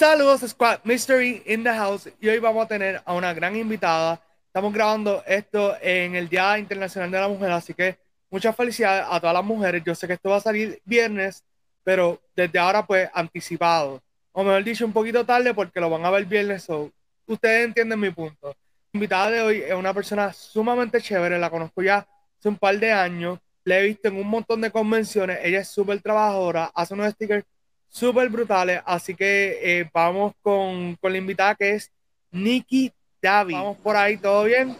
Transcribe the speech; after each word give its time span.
Saludos, 0.00 0.40
Squad 0.48 0.78
Mystery 0.84 1.42
in 1.44 1.62
the 1.62 1.68
House. 1.68 2.08
Y 2.22 2.28
hoy 2.30 2.38
vamos 2.38 2.64
a 2.64 2.68
tener 2.68 3.02
a 3.04 3.12
una 3.12 3.34
gran 3.34 3.54
invitada. 3.54 4.18
Estamos 4.46 4.72
grabando 4.72 5.22
esto 5.26 5.76
en 5.78 6.14
el 6.14 6.26
Día 6.26 6.58
Internacional 6.58 7.10
de 7.10 7.20
la 7.20 7.28
Mujer, 7.28 7.50
así 7.50 7.74
que 7.74 7.98
muchas 8.30 8.56
felicidades 8.56 9.04
a 9.06 9.20
todas 9.20 9.34
las 9.34 9.44
mujeres. 9.44 9.82
Yo 9.84 9.94
sé 9.94 10.06
que 10.06 10.14
esto 10.14 10.30
va 10.30 10.36
a 10.36 10.40
salir 10.40 10.80
viernes, 10.86 11.44
pero 11.84 12.18
desde 12.34 12.58
ahora, 12.58 12.86
pues, 12.86 13.10
anticipado. 13.12 14.02
O 14.32 14.42
mejor 14.42 14.64
dicho, 14.64 14.86
un 14.86 14.94
poquito 14.94 15.26
tarde 15.26 15.52
porque 15.52 15.80
lo 15.80 15.90
van 15.90 16.02
a 16.06 16.10
ver 16.10 16.24
viernes. 16.24 16.62
So, 16.62 16.90
ustedes 17.26 17.66
entienden 17.66 18.00
mi 18.00 18.08
punto. 18.08 18.48
La 18.48 18.54
invitada 18.94 19.30
de 19.30 19.42
hoy 19.42 19.58
es 19.58 19.74
una 19.74 19.92
persona 19.92 20.32
sumamente 20.32 21.02
chévere. 21.02 21.38
La 21.38 21.50
conozco 21.50 21.82
ya 21.82 22.08
hace 22.38 22.48
un 22.48 22.56
par 22.56 22.78
de 22.78 22.90
años. 22.90 23.38
La 23.64 23.78
he 23.78 23.82
visto 23.82 24.08
en 24.08 24.16
un 24.16 24.28
montón 24.28 24.62
de 24.62 24.70
convenciones. 24.70 25.40
Ella 25.42 25.60
es 25.60 25.68
súper 25.68 26.00
trabajadora, 26.00 26.72
hace 26.74 26.94
unos 26.94 27.12
stickers 27.12 27.44
súper 27.90 28.28
brutales. 28.30 28.80
Así 28.86 29.14
que 29.14 29.58
eh, 29.62 29.90
vamos 29.92 30.32
con, 30.42 30.96
con, 30.96 31.12
la 31.12 31.18
invitada 31.18 31.54
que 31.54 31.74
es 31.74 31.90
Nikki 32.30 32.92
Davi. 33.20 33.52
Vamos 33.52 33.76
por 33.78 33.96
ahí, 33.96 34.16
¿todo 34.16 34.44
bien? 34.44 34.76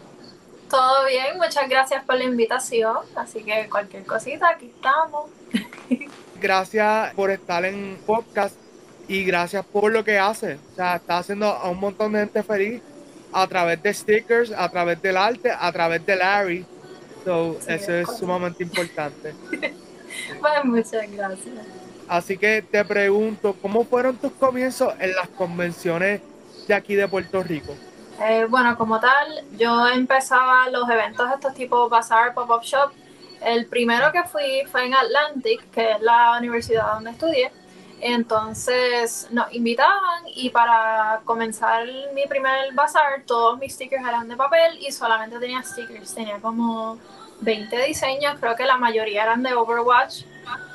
Todo 0.69 1.05
bien, 1.05 1.37
muchas 1.37 1.67
gracias 1.69 2.03
por 2.05 2.15
la 2.15 2.23
invitación. 2.23 2.97
Así 3.15 3.43
que 3.43 3.67
cualquier 3.69 4.05
cosita, 4.05 4.49
aquí 4.49 4.71
estamos. 4.73 5.29
gracias 6.41 7.13
por 7.13 7.29
estar 7.29 7.63
en 7.65 7.97
podcast 8.05 8.55
y 9.07 9.23
gracias 9.25 9.65
por 9.65 9.91
lo 9.91 10.03
que 10.03 10.17
hace. 10.17 10.55
O 10.71 10.75
sea, 10.75 10.95
está 10.95 11.17
haciendo 11.17 11.47
a 11.47 11.69
un 11.69 11.79
montón 11.79 12.13
de 12.13 12.19
gente 12.19 12.41
feliz 12.41 12.81
a 13.33 13.47
través 13.47 13.83
de 13.83 13.93
stickers, 13.93 14.51
a 14.51 14.69
través 14.69 15.01
del 15.01 15.17
arte, 15.17 15.51
a 15.51 15.71
través 15.71 16.05
de 16.05 16.15
Larry. 16.15 16.65
So, 17.25 17.57
eso 17.67 17.93
es 17.93 18.09
sumamente 18.17 18.63
importante. 18.63 19.33
Pues 20.41 20.65
muchas 20.65 21.09
gracias. 21.09 21.80
Así 22.11 22.37
que 22.37 22.61
te 22.61 22.83
pregunto, 22.83 23.55
¿cómo 23.61 23.85
fueron 23.85 24.17
tus 24.17 24.33
comienzos 24.33 24.93
en 24.99 25.15
las 25.15 25.29
convenciones 25.29 26.19
de 26.67 26.73
aquí 26.73 26.93
de 26.93 27.07
Puerto 27.07 27.41
Rico? 27.41 27.73
Eh, 28.21 28.45
bueno, 28.49 28.77
como 28.77 28.99
tal, 28.99 29.45
yo 29.57 29.87
empezaba 29.87 30.67
los 30.67 30.89
eventos 30.89 31.31
estos 31.33 31.53
tipo 31.53 31.87
Bazaar, 31.87 32.33
Pop-Up 32.33 32.63
Shop. 32.63 32.91
El 33.41 33.65
primero 33.67 34.11
que 34.11 34.25
fui 34.25 34.65
fue 34.69 34.87
en 34.87 34.93
Atlantic, 34.93 35.71
que 35.71 35.91
es 35.91 36.01
la 36.01 36.37
universidad 36.37 36.95
donde 36.95 37.11
estudié. 37.11 37.49
Entonces 38.01 39.29
nos 39.31 39.53
invitaban 39.53 40.23
y 40.35 40.49
para 40.49 41.21
comenzar 41.23 41.87
mi 42.13 42.27
primer 42.27 42.73
bazar, 42.73 43.23
todos 43.25 43.57
mis 43.57 43.73
stickers 43.73 44.05
eran 44.05 44.27
de 44.27 44.35
papel 44.35 44.77
y 44.81 44.91
solamente 44.91 45.39
tenía 45.39 45.63
stickers. 45.63 46.13
Tenía 46.13 46.41
como 46.41 46.99
20 47.39 47.85
diseños, 47.85 48.35
creo 48.37 48.57
que 48.57 48.65
la 48.65 48.75
mayoría 48.75 49.23
eran 49.23 49.43
de 49.43 49.53
Overwatch. 49.53 50.25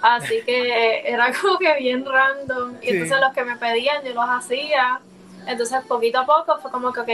Así 0.03 0.43
que 0.43 1.03
era 1.05 1.33
como 1.41 1.59
que 1.59 1.75
bien 1.75 2.05
random. 2.05 2.77
Y 2.83 2.91
entonces 2.91 3.19
los 3.21 3.33
que 3.33 3.45
me 3.45 3.57
pedían, 3.57 4.05
yo 4.05 4.15
los 4.15 4.29
hacía. 4.29 5.01
Entonces 5.47 5.85
poquito 5.87 6.21
a 6.21 6.27
poco 6.27 6.59
fue 6.59 6.71
como 6.71 6.93
que, 6.93 7.01
ok, 7.01 7.11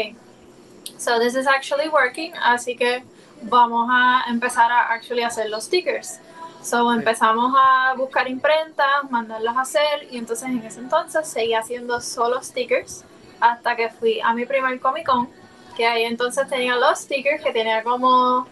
so 0.98 1.18
this 1.18 1.34
is 1.34 1.46
actually 1.46 1.88
working. 1.88 2.32
Así 2.42 2.76
que 2.76 3.04
vamos 3.42 3.88
a 3.90 4.24
empezar 4.28 4.70
a 4.70 4.92
actually 4.92 5.22
hacer 5.22 5.50
los 5.50 5.64
stickers. 5.64 6.20
So 6.62 6.92
empezamos 6.92 7.52
a 7.58 7.94
buscar 7.96 8.28
imprentas, 8.28 9.10
mandarlas 9.10 9.56
a 9.56 9.62
hacer 9.62 10.06
y 10.10 10.18
entonces 10.18 10.48
en 10.48 10.62
ese 10.62 10.78
entonces 10.78 11.26
seguí 11.26 11.54
haciendo 11.54 12.00
solo 12.00 12.40
stickers 12.40 13.04
hasta 13.40 13.74
que 13.74 13.88
fui 13.90 14.20
a 14.20 14.32
mi 14.32 14.46
primer 14.46 14.78
Comic 14.78 15.04
Con, 15.04 15.28
que 15.76 15.84
ahí 15.84 16.04
entonces 16.04 16.48
tenía 16.48 16.76
los 16.76 17.00
stickers 17.00 17.42
que 17.42 17.50
tenía 17.50 17.82
como 17.82 18.46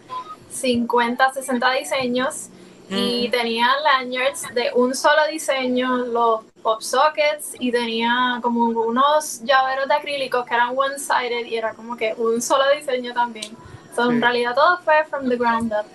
50, 0.51 1.33
60 1.33 1.71
diseños 1.75 2.49
y 2.91 3.29
tenía 3.29 3.69
lanyards 3.83 4.43
de 4.55 4.71
un 4.75 4.95
solo 4.95 5.27
diseño, 5.31 5.99
los 5.99 6.41
pop 6.63 6.83
sockets 6.83 7.53
y 7.59 7.71
tenía 7.71 8.39
como 8.43 8.65
unos 8.67 9.43
llaveros 9.45 9.87
de 9.89 9.95
acrílicos 9.95 10.45
que 10.45 10.55
eran 10.55 10.77
one-sided 10.77 11.47
y 11.47 11.57
era 11.57 11.73
como 11.75 11.97
que 11.97 12.15
un 12.17 12.43
solo 12.43 12.65
diseño 12.77 13.15
también. 13.15 13.57
So, 13.95 14.11
En 14.11 14.21
realidad 14.21 14.55
todo 14.55 14.79
fue 14.79 15.05
from 15.09 15.29
the 15.29 15.37
ground 15.37 15.73
up. 15.73 15.87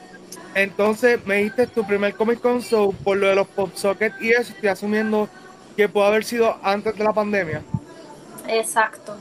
Entonces 0.53 1.19
me 1.25 1.37
dijiste 1.37 1.67
tu 1.67 1.85
primer 1.85 2.15
Comic 2.15 2.39
Con, 2.39 2.61
so 2.61 2.93
por 3.03 3.17
lo 3.17 3.27
de 3.27 3.35
los 3.35 3.47
pop 3.47 3.71
sockets 3.75 4.15
y 4.21 4.31
eso, 4.31 4.53
estoy 4.53 4.69
asumiendo 4.69 5.27
que 5.75 5.89
pudo 5.89 6.05
haber 6.05 6.23
sido 6.23 6.55
antes 6.63 6.97
de 6.97 7.03
la 7.03 7.13
pandemia. 7.13 7.61
Exacto. 8.47 9.17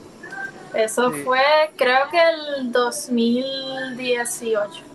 Eso 0.75 1.11
fue, 1.25 1.41
creo 1.77 2.09
que 2.11 2.21
el 2.21 2.73
2018 2.73 4.95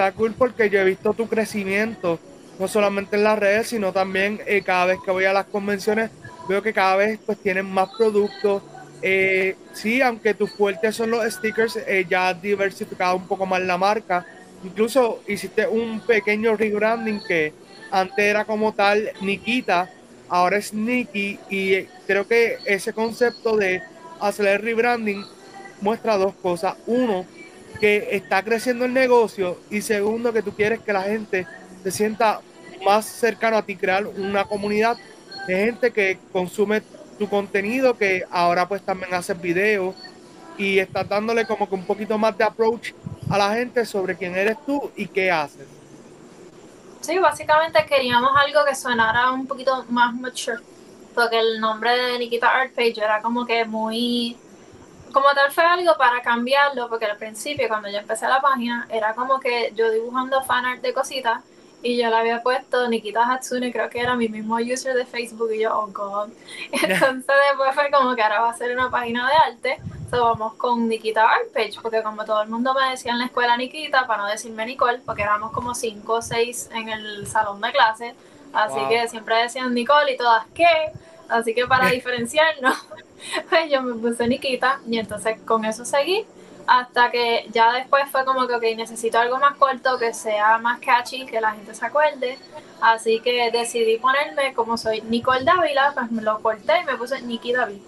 está 0.00 0.12
cool 0.12 0.32
porque 0.32 0.70
yo 0.70 0.80
he 0.80 0.84
visto 0.84 1.12
tu 1.12 1.28
crecimiento, 1.28 2.18
no 2.60 2.68
solamente 2.68 3.16
en 3.16 3.24
las 3.24 3.38
redes, 3.38 3.68
sino 3.68 3.90
también 3.90 4.38
eh, 4.46 4.60
cada 4.62 4.84
vez 4.84 4.98
que 5.02 5.10
voy 5.10 5.24
a 5.24 5.32
las 5.32 5.46
convenciones, 5.46 6.10
veo 6.46 6.62
que 6.62 6.74
cada 6.74 6.94
vez 6.96 7.18
pues 7.24 7.38
tienen 7.38 7.64
más 7.64 7.88
productos. 7.96 8.62
Eh, 9.00 9.56
sí, 9.72 10.02
aunque 10.02 10.34
tus 10.34 10.50
fuertes 10.50 10.94
son 10.94 11.10
los 11.10 11.24
stickers, 11.32 11.76
eh, 11.76 12.04
ya 12.06 12.28
has 12.28 12.42
diversificado 12.42 13.16
un 13.16 13.26
poco 13.26 13.46
más 13.46 13.62
la 13.62 13.78
marca. 13.78 14.26
Incluso 14.62 15.22
hiciste 15.26 15.66
un 15.66 16.00
pequeño 16.00 16.54
rebranding 16.54 17.22
que 17.26 17.54
antes 17.90 18.26
era 18.26 18.44
como 18.44 18.74
tal 18.74 19.10
Nikita, 19.22 19.88
ahora 20.28 20.58
es 20.58 20.74
Nikki 20.74 21.38
y 21.48 21.84
creo 22.06 22.28
que 22.28 22.58
ese 22.66 22.92
concepto 22.92 23.56
de 23.56 23.82
hacer 24.20 24.46
el 24.46 24.60
rebranding 24.60 25.24
muestra 25.80 26.18
dos 26.18 26.34
cosas. 26.34 26.74
Uno, 26.86 27.24
que 27.80 28.08
está 28.10 28.42
creciendo 28.42 28.84
el 28.84 28.92
negocio 28.92 29.58
y 29.70 29.80
segundo 29.80 30.34
que 30.34 30.42
tú 30.42 30.54
quieres 30.54 30.80
que 30.80 30.92
la 30.92 31.04
gente 31.04 31.46
se 31.82 31.90
sienta 31.90 32.42
más 32.84 33.06
cercano 33.06 33.56
a 33.56 33.62
ti, 33.62 33.76
crear 33.76 34.06
una 34.06 34.44
comunidad 34.44 34.96
de 35.46 35.56
gente 35.66 35.92
que 35.92 36.18
consume 36.32 36.82
tu 37.18 37.28
contenido, 37.28 37.96
que 37.96 38.24
ahora 38.30 38.66
pues 38.68 38.82
también 38.82 39.12
haces 39.14 39.40
videos 39.40 39.94
y 40.56 40.78
estás 40.78 41.08
dándole 41.08 41.46
como 41.46 41.68
que 41.68 41.74
un 41.74 41.84
poquito 41.84 42.18
más 42.18 42.36
de 42.36 42.44
approach 42.44 42.92
a 43.30 43.38
la 43.38 43.54
gente 43.54 43.84
sobre 43.84 44.16
quién 44.16 44.36
eres 44.36 44.56
tú 44.64 44.90
y 44.96 45.06
qué 45.06 45.30
haces. 45.30 45.66
Sí, 47.00 47.18
básicamente 47.18 47.84
queríamos 47.86 48.30
algo 48.36 48.64
que 48.64 48.74
sonara 48.74 49.32
un 49.32 49.46
poquito 49.46 49.84
más 49.88 50.14
mature, 50.14 50.58
porque 51.14 51.38
el 51.38 51.60
nombre 51.60 51.96
de 51.96 52.18
Nikita 52.18 52.48
Art 52.48 52.74
Page 52.74 53.02
era 53.02 53.22
como 53.22 53.46
que 53.46 53.64
muy 53.64 54.36
como 55.12 55.26
tal 55.34 55.50
fue 55.50 55.64
algo 55.64 55.96
para 55.98 56.22
cambiarlo, 56.22 56.88
porque 56.88 57.06
al 57.06 57.16
principio 57.16 57.66
cuando 57.68 57.88
yo 57.88 57.98
empecé 57.98 58.28
la 58.28 58.40
página 58.40 58.86
era 58.90 59.14
como 59.14 59.40
que 59.40 59.72
yo 59.74 59.90
dibujando 59.90 60.42
fanart 60.42 60.82
de 60.82 60.92
cositas 60.92 61.42
y 61.82 61.96
yo 61.96 62.10
le 62.10 62.16
había 62.16 62.42
puesto 62.42 62.88
Nikita 62.88 63.24
Hatsune, 63.24 63.72
creo 63.72 63.88
que 63.88 64.00
era 64.00 64.14
mi 64.14 64.28
mismo 64.28 64.56
user 64.56 64.94
de 64.94 65.06
Facebook 65.06 65.50
y 65.52 65.60
yo, 65.60 65.78
oh 65.78 65.86
god. 65.88 66.28
Entonces 66.72 67.34
después 67.48 67.74
fue 67.74 67.90
como 67.90 68.14
que 68.14 68.22
ahora 68.22 68.40
va 68.40 68.50
a 68.50 68.56
ser 68.56 68.72
una 68.72 68.90
página 68.90 69.26
de 69.28 69.34
arte, 69.34 69.78
entonces 69.80 70.20
vamos 70.20 70.54
con 70.54 70.88
Nikita 70.88 71.22
Art 71.22 71.52
Page, 71.54 71.74
porque 71.80 72.02
como 72.02 72.24
todo 72.24 72.42
el 72.42 72.48
mundo 72.48 72.74
me 72.74 72.90
decía 72.90 73.12
en 73.12 73.18
la 73.18 73.26
escuela 73.26 73.56
Nikita, 73.56 74.06
para 74.06 74.22
no 74.22 74.28
decirme 74.28 74.66
Nicole, 74.66 74.98
porque 75.06 75.22
éramos 75.22 75.52
como 75.52 75.74
cinco 75.74 76.14
o 76.14 76.22
seis 76.22 76.68
en 76.74 76.88
el 76.88 77.26
salón 77.26 77.60
de 77.60 77.70
clase, 77.72 78.14
así 78.52 78.80
que 78.88 79.08
siempre 79.08 79.36
decían 79.36 79.72
Nicole 79.72 80.12
y 80.12 80.16
todas, 80.16 80.44
¿qué? 80.54 80.92
Así 81.28 81.54
que 81.54 81.66
para 81.66 81.88
diferenciarnos, 81.90 82.76
pues 83.48 83.70
yo 83.70 83.82
me 83.82 83.94
puse 83.94 84.26
Nikita 84.26 84.80
y 84.86 84.98
entonces 84.98 85.40
con 85.42 85.64
eso 85.64 85.84
seguí 85.84 86.26
hasta 86.70 87.10
que 87.10 87.46
ya 87.52 87.72
después 87.72 88.04
fue 88.12 88.24
como 88.24 88.46
que, 88.46 88.54
ok, 88.54 88.62
necesito 88.76 89.18
algo 89.18 89.40
más 89.40 89.56
corto, 89.56 89.98
que 89.98 90.14
sea 90.14 90.56
más 90.58 90.78
catchy, 90.78 91.26
que 91.26 91.40
la 91.40 91.50
gente 91.50 91.74
se 91.74 91.84
acuerde. 91.84 92.38
Así 92.80 93.18
que 93.18 93.50
decidí 93.50 93.98
ponerme, 93.98 94.54
como 94.54 94.78
soy 94.78 95.00
Nicole 95.00 95.42
Dávila, 95.42 95.90
pues 95.94 96.12
me 96.12 96.22
lo 96.22 96.40
corté 96.40 96.74
y 96.80 96.84
me 96.84 96.96
puse 96.96 97.20
Nikki 97.22 97.54
David. 97.54 97.80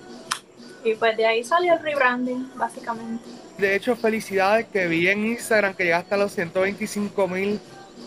Y 0.83 0.97
pues 0.97 1.17
de 1.17 1.27
ahí 1.27 1.45
salió 1.45 1.75
el 1.75 1.79
rebranding, 1.79 2.51
básicamente. 2.57 3.23
De 3.57 3.77
hecho, 3.77 3.95
felicidades 3.95 4.67
que 4.67 4.89
vi 4.89 5.07
en 5.07 5.27
Instagram 5.27 5.75
que 5.75 5.85
llegaste 5.85 6.17
a 6.17 6.19
los 6.19 6.33
125 6.33 7.29
mil 7.29 7.61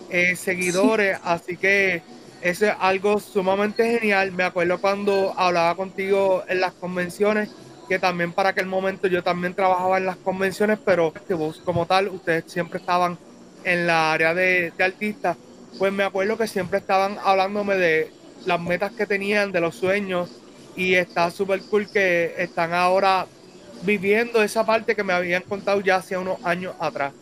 eh, 0.10 0.36
seguidores, 0.36 1.18
así 1.24 1.56
que 1.56 2.04
eso 2.42 2.66
es 2.66 2.74
algo 2.82 3.22
sumamente 3.22 3.98
genial. 3.98 4.34
Me 4.34 4.44
acuerdo 4.44 4.82
cuando 4.82 5.34
hablaba 5.38 5.74
contigo 5.76 6.44
en 6.50 6.60
las 6.60 6.74
convenciones, 6.74 7.50
que 7.88 8.00
también 8.00 8.34
para 8.34 8.50
aquel 8.50 8.66
momento 8.66 9.08
yo 9.08 9.24
también 9.24 9.54
trabajaba 9.54 9.98
en 9.98 10.06
las 10.06 10.18
convenciones, 10.18 10.80
pero 10.84 11.14
vos 11.30 11.62
como 11.64 11.86
tal, 11.86 12.10
ustedes 12.10 12.46
siempre 12.48 12.80
estaban 12.80 13.18
en 13.64 13.88
la 13.88 14.14
área 14.14 14.34
de, 14.34 14.72
de 14.78 14.84
artistas. 14.84 15.38
Pues 15.78 15.92
me 15.92 16.04
acuerdo 16.04 16.38
que 16.38 16.48
siempre 16.48 16.80
estaban 16.80 17.18
hablándome 17.24 17.76
de 17.76 18.12
las 18.46 18.60
metas 18.60 18.92
que 18.94 19.06
tenían, 19.06 19.52
de 19.52 19.62
los 19.62 19.76
sueños, 19.76 20.30
y 20.76 20.96
está 20.96 21.32
súper 21.32 21.62
cool 21.64 21.88
que 21.90 22.36
están 22.38 22.74
ahora 22.74 23.28
viviendo 23.84 24.42
esa 24.42 24.66
parte 24.66 24.96
que 24.96 25.04
me 25.04 25.14
habían 25.14 25.44
contado 25.44 25.82
ya 25.82 25.98
hace 25.98 26.18
unos 26.18 26.44
años 26.44 26.76
atrás 26.80 27.14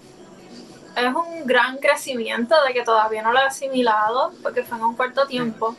es 0.95 1.13
un 1.13 1.45
gran 1.45 1.77
crecimiento 1.77 2.55
de 2.67 2.73
que 2.73 2.83
todavía 2.83 3.21
no 3.21 3.31
lo 3.31 3.39
he 3.39 3.43
asimilado 3.43 4.31
porque 4.41 4.63
fue 4.63 4.77
en 4.77 4.83
un 4.83 4.95
corto 4.95 5.25
tiempo. 5.25 5.75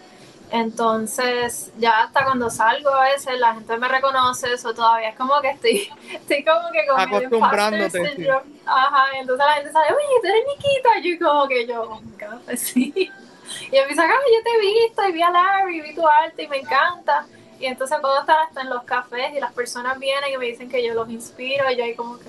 Entonces, 0.55 1.73
ya 1.79 2.05
hasta 2.05 2.25
cuando 2.25 2.49
salgo 2.49 2.89
a 2.91 3.07
veces 3.07 3.41
la 3.41 3.55
gente 3.55 3.77
me 3.77 3.89
reconoce, 3.89 4.53
eso 4.53 4.73
todavía 4.73 5.09
es 5.09 5.17
como 5.17 5.41
que 5.41 5.51
estoy, 5.51 5.91
estoy 6.13 6.45
como 6.45 6.71
que 6.71 6.87
con 6.87 7.01
acostumbrándote. 7.01 8.31
Ajá, 8.65 9.19
entonces 9.19 9.45
la 9.45 9.53
gente 9.55 9.73
sabe, 9.73 9.87
oye, 9.89 10.21
tú 10.23 10.29
eres 10.29 10.45
Nikita. 10.47 10.99
Y 11.01 11.19
yo 11.19 11.27
como 11.27 11.49
que 11.49 11.67
yo, 11.67 11.83
oh 11.83 12.01
my 12.01 12.57
sí. 12.57 12.93
Y 12.95 13.77
empieza, 13.77 14.05
ah, 14.05 14.09
yo 14.09 14.43
te 14.45 14.51
he 14.51 14.61
visto 14.61 15.09
y 15.09 15.13
vi 15.13 15.23
a 15.23 15.31
Larry, 15.31 15.81
vi 15.81 15.93
tu 15.93 16.07
arte 16.07 16.45
y 16.45 16.47
me 16.47 16.59
encanta. 16.59 17.27
Y 17.59 17.67
entonces 17.67 17.99
puedo 18.01 18.21
estar 18.21 18.39
hasta 18.47 18.61
en 18.61 18.71
los 18.71 18.85
cafés 18.85 19.35
y 19.35 19.41
las 19.41 19.53
personas 19.53 19.99
vienen 19.99 20.35
y 20.35 20.37
me 20.37 20.47
dicen 20.47 20.69
que 20.69 20.87
yo 20.87 20.95
los 20.95 21.11
inspiro 21.11 21.69
y 21.69 21.77
yo 21.77 21.83
ahí 21.83 21.97
como 21.97 22.17
que... 22.17 22.29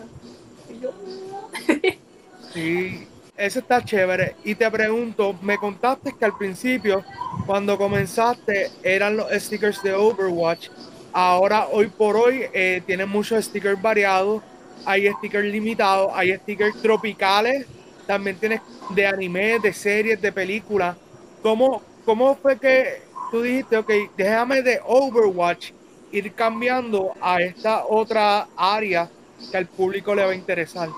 sí, 2.56 3.08
eso 3.38 3.60
está 3.60 3.84
chévere. 3.84 4.36
Y 4.44 4.56
te 4.56 4.70
pregunto, 4.72 5.36
me 5.42 5.58
contaste 5.58 6.14
que 6.14 6.26
al 6.26 6.38
principio, 6.38 7.04
cuando 7.46 7.78
comenzaste, 7.78 8.72
eran 8.84 9.18
los 9.18 9.32
stickers 9.32 9.82
de 9.84 9.94
Overwatch. 9.94 10.70
Ahora, 11.12 11.68
hoy 11.72 11.88
por 11.88 12.16
hoy, 12.16 12.46
eh, 12.54 12.82
tienen 12.86 13.10
muchos 13.10 13.46
stickers 13.46 13.82
variados. 13.82 14.42
Hay 14.86 15.12
stickers 15.14 15.46
limitados, 15.46 16.12
hay 16.14 16.36
stickers 16.38 16.82
tropicales. 16.82 17.66
También 18.06 18.38
tienes 18.38 18.62
de 18.90 19.08
anime, 19.08 19.60
de 19.60 19.74
series, 19.74 20.22
de 20.22 20.32
películas. 20.32 20.96
¿Cómo, 21.42 21.82
¿Cómo 22.06 22.36
fue 22.36 22.60
que 22.60 23.02
tú 23.32 23.42
dijiste, 23.42 23.78
ok, 23.78 23.92
déjame 24.16 24.62
de 24.62 24.80
Overwatch 24.86 25.72
ir 26.12 26.34
cambiando 26.34 27.14
a 27.20 27.42
esta 27.42 27.86
otra 27.86 28.48
área 28.56 29.10
que 29.52 29.58
al 29.58 29.66
público 29.66 30.14
le 30.14 30.24
va 30.24 30.32
a 30.32 30.36
interesar? 30.36 30.90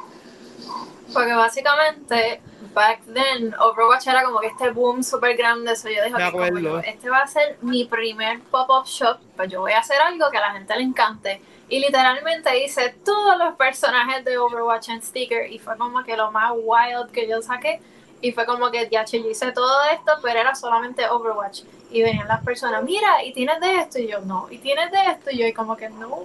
Porque 1.13 1.33
básicamente, 1.33 2.41
back 2.73 3.01
then, 3.13 3.53
Overwatch 3.59 4.07
era 4.07 4.23
como 4.23 4.39
que 4.39 4.47
este 4.47 4.71
boom 4.71 5.03
súper 5.03 5.35
grande. 5.37 5.71
Eso 5.71 5.89
yo 5.89 6.03
dije, 6.03 6.81
este 6.85 7.09
va 7.09 7.19
a 7.19 7.27
ser 7.27 7.57
mi 7.61 7.85
primer 7.85 8.41
pop-up 8.43 8.85
shop. 8.85 9.17
Pues 9.35 9.49
yo 9.49 9.61
voy 9.61 9.71
a 9.71 9.79
hacer 9.79 10.01
algo 10.01 10.29
que 10.29 10.37
a 10.37 10.41
la 10.41 10.51
gente 10.51 10.75
le 10.75 10.83
encante. 10.83 11.41
Y 11.69 11.79
literalmente 11.79 12.63
hice 12.63 12.95
todos 13.03 13.37
los 13.37 13.55
personajes 13.55 14.23
de 14.23 14.37
Overwatch 14.37 14.89
en 14.89 15.01
sticker. 15.01 15.51
Y 15.51 15.59
fue 15.59 15.77
como 15.77 16.03
que 16.03 16.15
lo 16.15 16.31
más 16.31 16.51
wild 16.55 17.11
que 17.11 17.27
yo 17.27 17.41
saqué. 17.41 17.81
Y 18.19 18.31
fue 18.31 18.45
como 18.45 18.71
que, 18.71 18.89
ya, 18.89 19.05
yo 19.05 19.19
hice 19.19 19.51
todo 19.51 19.83
esto, 19.91 20.13
pero 20.23 20.39
era 20.39 20.55
solamente 20.55 21.07
Overwatch. 21.07 21.63
Y 21.91 22.01
venían 22.01 22.27
las 22.27 22.43
personas, 22.43 22.83
mira, 22.83 23.23
y 23.23 23.31
tienes 23.31 23.59
de 23.59 23.75
esto. 23.75 23.99
Y 23.99 24.07
yo, 24.07 24.21
no. 24.21 24.47
Y 24.49 24.57
tienes 24.57 24.91
de 24.91 25.05
esto. 25.11 25.29
Y 25.31 25.37
yo, 25.37 25.47
y 25.47 25.53
como 25.53 25.77
que, 25.77 25.89
no. 25.89 26.23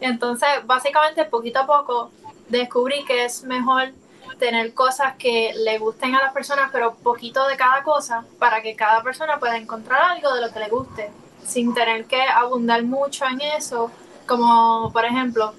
Y 0.00 0.04
entonces, 0.04 0.48
básicamente, 0.64 1.24
poquito 1.26 1.60
a 1.60 1.66
poco, 1.66 2.10
descubrí 2.50 3.04
que 3.04 3.24
es 3.24 3.44
mejor 3.44 3.92
tener 4.38 4.74
cosas 4.74 5.14
que 5.16 5.52
le 5.54 5.78
gusten 5.78 6.14
a 6.14 6.22
las 6.22 6.32
personas, 6.32 6.70
pero 6.72 6.94
poquito 6.94 7.46
de 7.46 7.56
cada 7.56 7.82
cosa, 7.82 8.24
para 8.38 8.62
que 8.62 8.74
cada 8.74 9.02
persona 9.02 9.38
pueda 9.38 9.56
encontrar 9.56 10.02
algo 10.02 10.34
de 10.34 10.40
lo 10.40 10.52
que 10.52 10.58
le 10.58 10.68
guste, 10.68 11.10
sin 11.44 11.74
tener 11.74 12.06
que 12.06 12.22
abundar 12.22 12.82
mucho 12.82 13.26
en 13.26 13.40
eso, 13.40 13.90
como 14.26 14.90
por 14.92 15.04
ejemplo, 15.04 15.52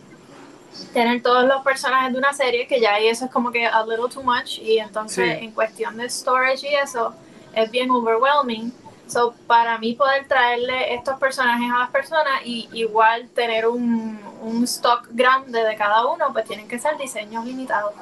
tener 0.93 1.21
todos 1.21 1.45
los 1.45 1.61
personajes 1.63 2.11
de 2.11 2.17
una 2.17 2.33
serie, 2.33 2.67
que 2.67 2.79
ya 2.79 2.95
ahí 2.95 3.07
eso 3.07 3.25
es 3.25 3.31
como 3.31 3.51
que 3.51 3.65
a 3.65 3.85
little 3.85 4.09
too 4.09 4.23
much, 4.23 4.57
y 4.59 4.79
entonces 4.79 5.41
en 5.41 5.51
cuestión 5.51 5.97
de 5.97 6.09
storage 6.09 6.67
y 6.67 6.75
eso, 6.75 7.13
es 7.53 7.69
bien 7.69 7.91
overwhelming. 7.91 8.73
So, 9.11 9.33
para 9.45 9.77
mí 9.77 9.93
poder 9.93 10.25
traerle 10.25 10.93
estos 10.93 11.19
personajes 11.19 11.69
a 11.69 11.79
las 11.79 11.89
personas 11.89 12.45
y 12.45 12.69
igual 12.71 13.27
tener 13.35 13.67
un, 13.67 14.17
un 14.41 14.63
stock 14.63 15.05
grande 15.09 15.65
de 15.65 15.75
cada 15.75 16.05
uno, 16.07 16.31
pues 16.31 16.45
tienen 16.45 16.65
que 16.65 16.79
ser 16.79 16.97
diseños 16.97 17.43
limitados. 17.43 17.93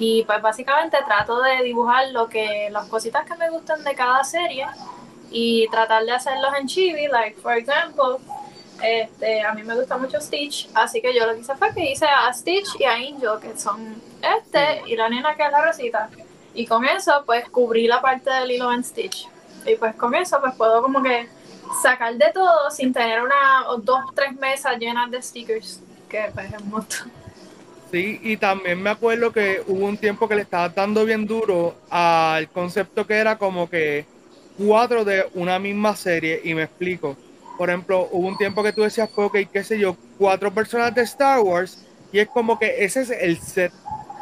Y 0.00 0.24
pues 0.24 0.42
básicamente 0.42 0.98
trato 1.06 1.40
de 1.40 1.62
dibujar 1.62 2.08
lo 2.10 2.28
que, 2.28 2.68
las 2.72 2.88
cositas 2.88 3.24
que 3.26 3.36
me 3.36 3.48
gustan 3.48 3.84
de 3.84 3.94
cada 3.94 4.24
serie 4.24 4.66
y 5.30 5.68
tratar 5.68 6.04
de 6.04 6.10
hacerlos 6.10 6.52
en 6.58 6.66
chibi, 6.66 7.06
like 7.06 7.40
for 7.40 7.52
example, 7.52 8.16
este, 8.82 9.42
a 9.42 9.54
mí 9.54 9.62
me 9.62 9.76
gusta 9.76 9.98
mucho 9.98 10.20
Stitch, 10.20 10.68
así 10.74 11.00
que 11.00 11.14
yo 11.14 11.26
lo 11.26 11.34
que 11.34 11.40
hice 11.42 11.54
fue 11.54 11.72
que 11.72 11.92
hice 11.92 12.06
a 12.06 12.32
Stitch 12.32 12.80
y 12.80 12.84
a 12.86 12.94
Angel, 12.94 13.38
que 13.40 13.56
son 13.56 14.02
este 14.20 14.82
y 14.86 14.96
la 14.96 15.08
nena 15.08 15.36
que 15.36 15.44
es 15.44 15.52
la 15.52 15.64
rosita. 15.64 16.10
Y 16.54 16.66
con 16.66 16.84
eso 16.84 17.22
pues 17.24 17.48
cubrí 17.50 17.86
la 17.86 18.00
parte 18.00 18.30
del 18.30 18.50
hilo 18.50 18.72
en 18.72 18.82
Stitch. 18.82 19.28
Y 19.66 19.76
pues 19.76 19.94
con 19.94 20.14
eso 20.14 20.40
pues 20.40 20.54
puedo 20.54 20.82
como 20.82 21.02
que 21.02 21.28
sacar 21.82 22.14
de 22.14 22.30
todo 22.32 22.70
sin 22.70 22.92
tener 22.92 23.22
una 23.22 23.68
o 23.68 23.76
dos, 23.78 24.00
tres 24.14 24.32
mesas 24.34 24.78
llenas 24.78 25.10
de 25.10 25.22
stickers, 25.22 25.80
que 26.08 26.30
pues 26.34 26.52
es 26.52 26.60
un 26.60 26.70
montón. 26.70 27.10
Sí, 27.90 28.20
y 28.22 28.36
también 28.36 28.80
me 28.80 28.90
acuerdo 28.90 29.32
que 29.32 29.62
hubo 29.66 29.84
un 29.84 29.96
tiempo 29.96 30.28
que 30.28 30.36
le 30.36 30.42
estaba 30.42 30.68
dando 30.68 31.04
bien 31.04 31.26
duro 31.26 31.74
al 31.90 32.48
concepto 32.48 33.04
que 33.06 33.14
era 33.14 33.36
como 33.36 33.68
que 33.68 34.06
cuatro 34.56 35.04
de 35.04 35.28
una 35.34 35.58
misma 35.58 35.96
serie, 35.96 36.40
y 36.44 36.54
me 36.54 36.62
explico. 36.64 37.16
Por 37.58 37.68
ejemplo, 37.68 38.08
hubo 38.12 38.28
un 38.28 38.38
tiempo 38.38 38.62
que 38.62 38.72
tú 38.72 38.82
decías, 38.82 39.10
ok, 39.14 39.38
qué 39.52 39.64
sé 39.64 39.78
yo, 39.78 39.96
cuatro 40.18 40.52
personas 40.52 40.94
de 40.94 41.02
Star 41.02 41.40
Wars, 41.40 41.84
y 42.12 42.18
es 42.18 42.28
como 42.28 42.58
que 42.58 42.84
ese 42.84 43.02
es 43.02 43.10
el 43.10 43.38
set. 43.38 43.72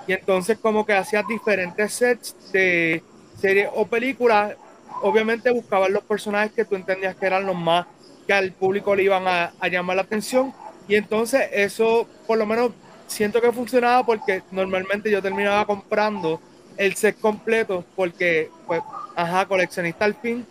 Y 0.06 0.12
entonces 0.12 0.58
como 0.58 0.86
que 0.86 0.94
hacías 0.94 1.26
diferentes 1.26 1.92
sets 1.92 2.34
de 2.52 3.02
series 3.38 3.68
o 3.74 3.86
películas. 3.86 4.54
Obviamente 5.02 5.50
buscaban 5.50 5.92
los 5.92 6.02
personajes 6.02 6.52
que 6.52 6.64
tú 6.64 6.74
entendías 6.74 7.16
que 7.16 7.26
eran 7.26 7.46
los 7.46 7.56
más 7.56 7.86
que 8.26 8.32
al 8.32 8.52
público 8.52 8.94
le 8.94 9.04
iban 9.04 9.26
a, 9.26 9.52
llamar 9.68 9.96
la 9.96 10.02
atención. 10.02 10.52
Y 10.86 10.96
entonces 10.96 11.48
eso, 11.52 12.06
por 12.26 12.38
lo 12.38 12.46
menos 12.46 12.72
siento 13.06 13.40
que 13.40 13.52
funcionaba 13.52 14.04
porque 14.04 14.42
normalmente 14.50 15.10
yo 15.10 15.22
terminaba 15.22 15.64
comprando 15.64 16.40
el 16.76 16.94
set 16.94 17.18
completo 17.18 17.84
porque, 17.96 18.50
pues, 18.66 18.82
ajá, 19.16 19.46
coleccionista 19.46 20.04
al 20.04 20.14
fin. 20.14 20.46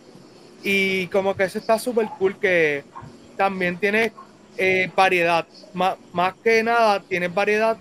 Y 0.62 1.06
como 1.08 1.36
que 1.36 1.44
eso 1.44 1.58
está 1.58 1.78
súper 1.78 2.08
cool 2.18 2.36
que 2.38 2.84
también 3.36 3.78
tiene 3.78 4.12
eh, 4.56 4.90
variedad. 4.94 5.46
Más 5.72 6.34
que 6.42 6.62
nada, 6.62 7.00
tienes 7.00 7.32
variedad 7.32 7.78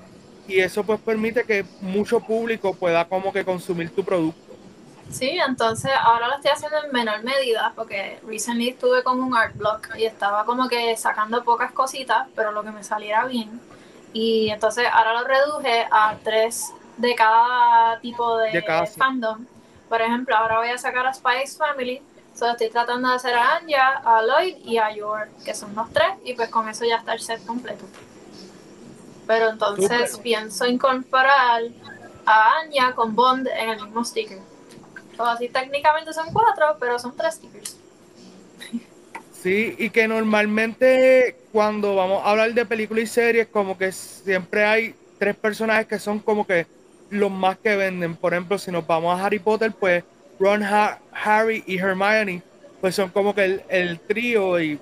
y 0.48 0.60
eso 0.60 0.84
pues 0.84 1.00
permite 1.00 1.44
que 1.44 1.66
mucho 1.81 2.19
público 2.19 2.74
pueda 2.74 3.06
como 3.06 3.34
que 3.34 3.44
consumir 3.44 3.90
tu 3.90 4.04
producto. 4.04 4.47
Sí, 5.12 5.39
entonces 5.39 5.92
ahora 6.00 6.27
lo 6.27 6.36
estoy 6.36 6.51
haciendo 6.51 6.83
en 6.83 6.92
menor 6.92 7.24
medida 7.24 7.71
porque 7.75 8.19
recently 8.27 8.69
estuve 8.69 9.04
con 9.04 9.21
un 9.21 9.36
art 9.36 9.56
block 9.56 9.95
y 9.98 10.06
estaba 10.06 10.45
como 10.45 10.68
que 10.68 10.95
sacando 10.98 11.44
pocas 11.44 11.71
cositas, 11.71 12.27
pero 12.36 12.51
lo 12.51 12.63
que 12.63 12.71
me 12.71 12.83
saliera 12.83 13.25
bien. 13.25 13.59
Y 14.13 14.50
entonces 14.50 14.88
ahora 14.92 15.13
lo 15.13 15.27
reduje 15.27 15.88
a 15.89 16.15
tres 16.24 16.74
de 16.98 17.15
cada 17.15 18.00
tipo 18.00 18.38
de, 18.38 18.63
fandom. 18.98 19.45
Por 19.88 20.01
ejemplo, 20.01 20.36
ahora 20.36 20.59
voy 20.59 20.69
a 20.69 20.77
sacar 20.77 21.06
a 21.07 21.13
Spice 21.13 21.57
Family. 21.57 22.01
Solo 22.36 22.51
estoy 22.51 22.69
tratando 22.69 23.09
de 23.09 23.15
hacer 23.15 23.33
a 23.33 23.56
Anya, 23.56 24.01
a 24.04 24.21
Lloyd 24.21 24.57
y 24.63 24.77
a 24.77 24.92
Yor, 24.92 25.30
que 25.44 25.56
son 25.56 25.74
los 25.74 25.92
tres, 25.92 26.09
y 26.24 26.33
pues 26.33 26.50
con 26.50 26.68
eso 26.69 26.86
ya 26.86 26.98
está 26.98 27.13
el 27.13 27.19
set 27.19 27.44
completo. 27.45 27.86
Pero 29.25 29.50
entonces 29.50 30.18
pienso 30.19 30.65
incorporar 30.68 31.63
a 32.25 32.59
Anya 32.59 32.94
con 32.94 33.15
Bond 33.15 33.48
en 33.48 33.69
el 33.69 33.83
mismo 33.83 34.04
sticker. 34.04 34.39
O 35.18 35.24
así 35.24 35.50
técnicamente 35.50 36.14
son 36.14 36.31
cuatro, 36.31 36.78
pero 36.80 37.00
son 37.00 37.16
tres 37.16 37.36
stickers. 37.36 37.78
Sí, 39.42 39.76
y 39.78 39.90
que 39.92 40.07
normalmente 40.07 41.36
cuando 41.52 41.95
vamos 41.95 42.24
a 42.24 42.31
hablar 42.31 42.54
de 42.54 42.66
películas 42.66 43.04
y 43.04 43.07
series, 43.07 43.47
como 43.47 43.78
que 43.78 43.92
siempre 43.92 44.66
hay 44.66 44.95
tres 45.19 45.36
personajes 45.36 45.88
que 45.88 46.00
son 46.00 46.19
como 46.19 46.45
que 46.45 46.66
los 47.09 47.31
más 47.31 47.57
que 47.57 47.76
venden. 47.76 48.16
Por 48.16 48.33
ejemplo, 48.33 48.57
si 48.57 48.71
nos 48.71 48.86
vamos 48.86 49.18
a 49.18 49.26
Harry 49.26 49.40
Potter, 49.40 49.71
pues 49.71 50.04
Ron, 50.40 50.64
Harry 50.64 51.64
y 51.66 51.78
Hermione, 51.78 52.42
pues 52.81 52.95
son 52.95 53.09
como 53.09 53.33
que 53.33 53.64
el, 53.69 54.00
trío 54.00 54.59
y 54.59 54.80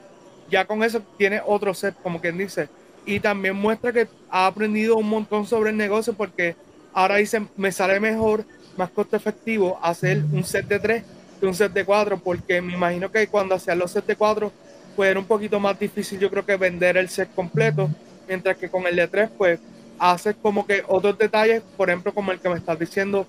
ya 0.49 0.65
con 0.65 0.83
eso 0.83 1.01
tiene 1.17 1.41
otro 1.45 1.73
set, 1.73 1.95
como 2.01 2.21
quien 2.21 2.37
dice. 2.37 2.69
Y 3.05 3.19
también 3.19 3.55
muestra 3.55 3.93
que 3.93 4.07
ha 4.29 4.47
aprendido 4.47 4.97
un 4.97 5.09
montón 5.09 5.45
sobre 5.45 5.69
el 5.69 5.77
negocio 5.77 6.13
porque 6.13 6.55
ahora 6.93 7.17
dice, 7.17 7.45
me 7.55 7.71
sale 7.71 7.99
mejor, 7.99 8.45
más 8.77 8.89
costo 8.89 9.15
efectivo 9.15 9.79
hacer 9.81 10.23
un 10.31 10.43
set 10.43 10.67
de 10.67 10.79
tres 10.79 11.03
un 11.45 11.53
set 11.53 11.71
de 11.71 11.85
cuatro, 11.85 12.17
porque 12.17 12.61
me 12.61 12.73
imagino 12.73 13.11
que 13.11 13.27
cuando 13.27 13.55
hacían 13.55 13.79
los 13.79 13.91
sets 13.91 14.07
de 14.07 14.15
cuatro, 14.15 14.51
pues 14.95 15.09
era 15.09 15.19
un 15.19 15.25
poquito 15.25 15.59
más 15.59 15.77
difícil, 15.77 16.19
yo 16.19 16.29
creo 16.29 16.45
que 16.45 16.55
vender 16.55 16.97
el 16.97 17.09
set 17.09 17.33
completo, 17.35 17.89
mientras 18.27 18.57
que 18.57 18.69
con 18.69 18.85
el 18.87 18.95
de 18.95 19.07
tres, 19.07 19.29
pues 19.37 19.59
haces 19.99 20.35
como 20.41 20.65
que 20.65 20.83
otros 20.87 21.17
detalles, 21.17 21.61
por 21.77 21.89
ejemplo, 21.89 22.13
como 22.13 22.31
el 22.31 22.39
que 22.39 22.49
me 22.49 22.57
estás 22.57 22.77
diciendo 22.77 23.25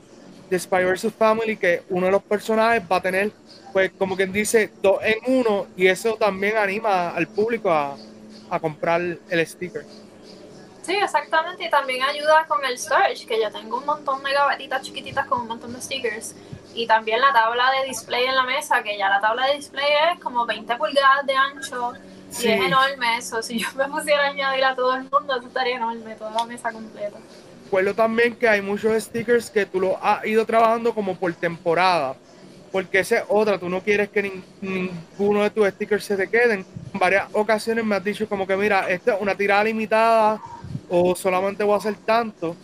de 0.50 0.58
Spy 0.58 0.84
vs. 0.84 1.12
Family, 1.16 1.56
que 1.56 1.82
uno 1.90 2.06
de 2.06 2.12
los 2.12 2.22
personajes 2.22 2.82
va 2.90 2.96
a 2.96 3.02
tener, 3.02 3.32
pues 3.72 3.90
como 3.98 4.16
quien 4.16 4.32
dice, 4.32 4.70
dos 4.82 4.98
en 5.02 5.40
uno, 5.40 5.66
y 5.76 5.86
eso 5.86 6.14
también 6.14 6.56
anima 6.56 7.10
al 7.10 7.26
público 7.26 7.70
a, 7.70 7.96
a 8.50 8.60
comprar 8.60 9.00
el 9.00 9.46
sticker. 9.46 9.84
Sí, 10.86 10.94
exactamente, 10.94 11.64
y 11.64 11.68
también 11.68 12.04
ayuda 12.04 12.44
con 12.46 12.64
el 12.64 12.78
storage, 12.78 13.26
que 13.26 13.42
yo 13.42 13.50
tengo 13.50 13.78
un 13.78 13.86
montón 13.86 14.22
de 14.22 14.32
gavetitas 14.32 14.82
chiquititas 14.82 15.26
con 15.26 15.40
un 15.40 15.48
montón 15.48 15.72
de 15.72 15.80
stickers 15.82 16.36
y 16.76 16.86
también 16.86 17.20
la 17.20 17.32
tabla 17.32 17.72
de 17.72 17.88
display 17.88 18.24
en 18.24 18.36
la 18.36 18.44
mesa, 18.44 18.84
que 18.84 18.96
ya 18.96 19.08
la 19.08 19.20
tabla 19.20 19.48
de 19.48 19.54
display 19.54 19.88
es 20.12 20.20
como 20.20 20.46
20 20.46 20.76
pulgadas 20.76 21.26
de 21.26 21.34
ancho 21.34 21.94
y 22.40 22.46
es 22.46 22.60
enorme 22.60 23.16
eso. 23.16 23.42
Si 23.42 23.58
yo 23.58 23.66
me 23.74 23.88
pusiera 23.88 24.26
a 24.26 24.28
añadir 24.28 24.64
a 24.64 24.76
todo 24.76 24.94
el 24.94 25.10
mundo, 25.10 25.36
eso 25.36 25.48
estaría 25.48 25.74
enorme, 25.74 26.14
toda 26.14 26.30
la 26.30 26.44
mesa 26.44 26.70
completa. 26.70 27.18
Recuerdo 27.64 27.94
también 27.94 28.36
que 28.36 28.48
hay 28.48 28.62
muchos 28.62 29.02
stickers 29.02 29.50
que 29.50 29.66
tú 29.66 29.80
lo 29.80 29.98
has 30.00 30.24
ido 30.24 30.46
trabajando 30.46 30.94
como 30.94 31.16
por 31.16 31.34
temporada, 31.34 32.14
porque 32.70 33.00
esa 33.00 33.18
es 33.18 33.24
otra, 33.26 33.58
tú 33.58 33.68
no 33.68 33.80
quieres 33.80 34.08
que 34.08 34.40
ninguno 34.62 35.42
de 35.42 35.50
tus 35.50 35.66
stickers 35.66 36.04
se 36.04 36.16
te 36.16 36.30
queden. 36.30 36.64
En 36.94 37.00
varias 37.00 37.26
ocasiones 37.32 37.84
me 37.84 37.96
has 37.96 38.04
dicho 38.04 38.28
como 38.28 38.46
que 38.46 38.56
mira, 38.56 38.88
esta 38.88 39.16
es 39.16 39.20
una 39.20 39.34
tirada 39.34 39.64
limitada 39.64 40.40
o 40.88 41.14
solamente 41.14 41.64
voy 41.64 41.74
a 41.74 41.78
hacer 41.78 41.96
tanto. 41.96 42.56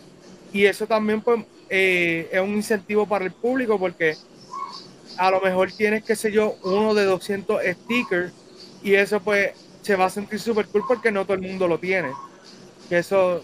Y 0.51 0.65
eso 0.65 0.85
también 0.85 1.21
pues 1.21 1.43
eh, 1.69 2.29
es 2.31 2.39
un 2.39 2.53
incentivo 2.55 3.07
para 3.07 3.25
el 3.25 3.31
público 3.31 3.79
porque 3.79 4.15
a 5.17 5.31
lo 5.31 5.41
mejor 5.41 5.71
tienes, 5.71 6.03
qué 6.03 6.15
sé 6.15 6.31
yo, 6.31 6.55
uno 6.63 6.93
de 6.93 7.05
200 7.05 7.61
stickers 7.63 8.33
y 8.83 8.95
eso 8.95 9.19
pues 9.19 9.51
se 9.81 9.95
va 9.95 10.05
a 10.05 10.09
sentir 10.09 10.39
súper 10.39 10.67
cool 10.67 10.83
porque 10.87 11.11
no 11.11 11.23
todo 11.23 11.35
el 11.35 11.41
mundo 11.41 11.67
lo 11.67 11.77
tiene. 11.79 12.11
Que 12.89 12.99
eso 12.99 13.43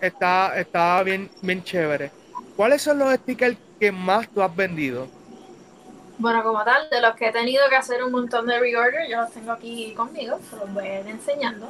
está, 0.00 0.58
está 0.58 1.02
bien, 1.02 1.30
bien 1.42 1.62
chévere. 1.62 2.10
¿Cuáles 2.56 2.82
son 2.82 2.98
los 2.98 3.12
stickers 3.14 3.56
que 3.80 3.90
más 3.90 4.28
tú 4.28 4.42
has 4.42 4.54
vendido? 4.54 5.08
Bueno, 6.18 6.44
como 6.44 6.62
tal, 6.64 6.88
de 6.90 7.00
los 7.00 7.16
que 7.16 7.28
he 7.28 7.32
tenido 7.32 7.68
que 7.68 7.74
hacer 7.74 8.02
un 8.04 8.12
montón 8.12 8.46
de 8.46 8.58
reorder, 8.58 9.10
yo 9.10 9.20
los 9.20 9.32
tengo 9.32 9.50
aquí 9.50 9.92
conmigo, 9.94 10.38
se 10.48 10.56
los 10.56 10.72
voy 10.72 10.86
a 10.86 11.00
ir 11.00 11.08
enseñando. 11.08 11.68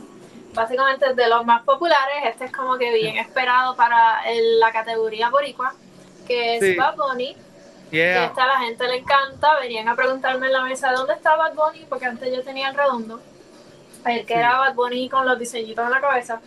Básicamente, 0.55 1.15
de 1.15 1.29
los 1.29 1.45
más 1.45 1.63
populares, 1.63 2.17
este 2.25 2.47
es 2.47 2.53
como 2.53 2.77
que 2.79 2.93
bien 2.93 3.17
esperado 3.19 3.75
para 3.77 4.21
la 4.59 4.73
categoría 4.73 5.31
boricua, 5.31 5.75
que 6.27 6.57
es 6.57 6.61
sí. 6.63 6.77
Bad 6.77 6.97
Bunny. 6.97 7.37
Yeah. 7.91 8.25
Este 8.27 8.41
a 8.41 8.47
la 8.47 8.59
gente 8.61 8.89
le 8.89 8.99
encanta, 8.99 9.59
venían 9.61 9.89
a 9.89 9.95
preguntarme 9.95 10.47
en 10.47 10.53
la 10.53 10.63
mesa 10.63 10.93
dónde 10.93 11.15
está 11.15 11.37
Bad 11.37 11.55
Bunny, 11.55 11.87
porque 11.89 12.07
antes 12.07 12.35
yo 12.35 12.43
tenía 12.43 12.69
el 12.69 12.75
redondo, 12.75 13.21
el 14.07 14.25
que 14.25 14.35
era 14.35 14.59
Bad 14.59 14.75
Bunny 14.75 15.09
con 15.09 15.27
los 15.27 15.39
diseñitos 15.39 15.85
en 15.85 15.91
la 15.91 16.01
cabeza. 16.01 16.41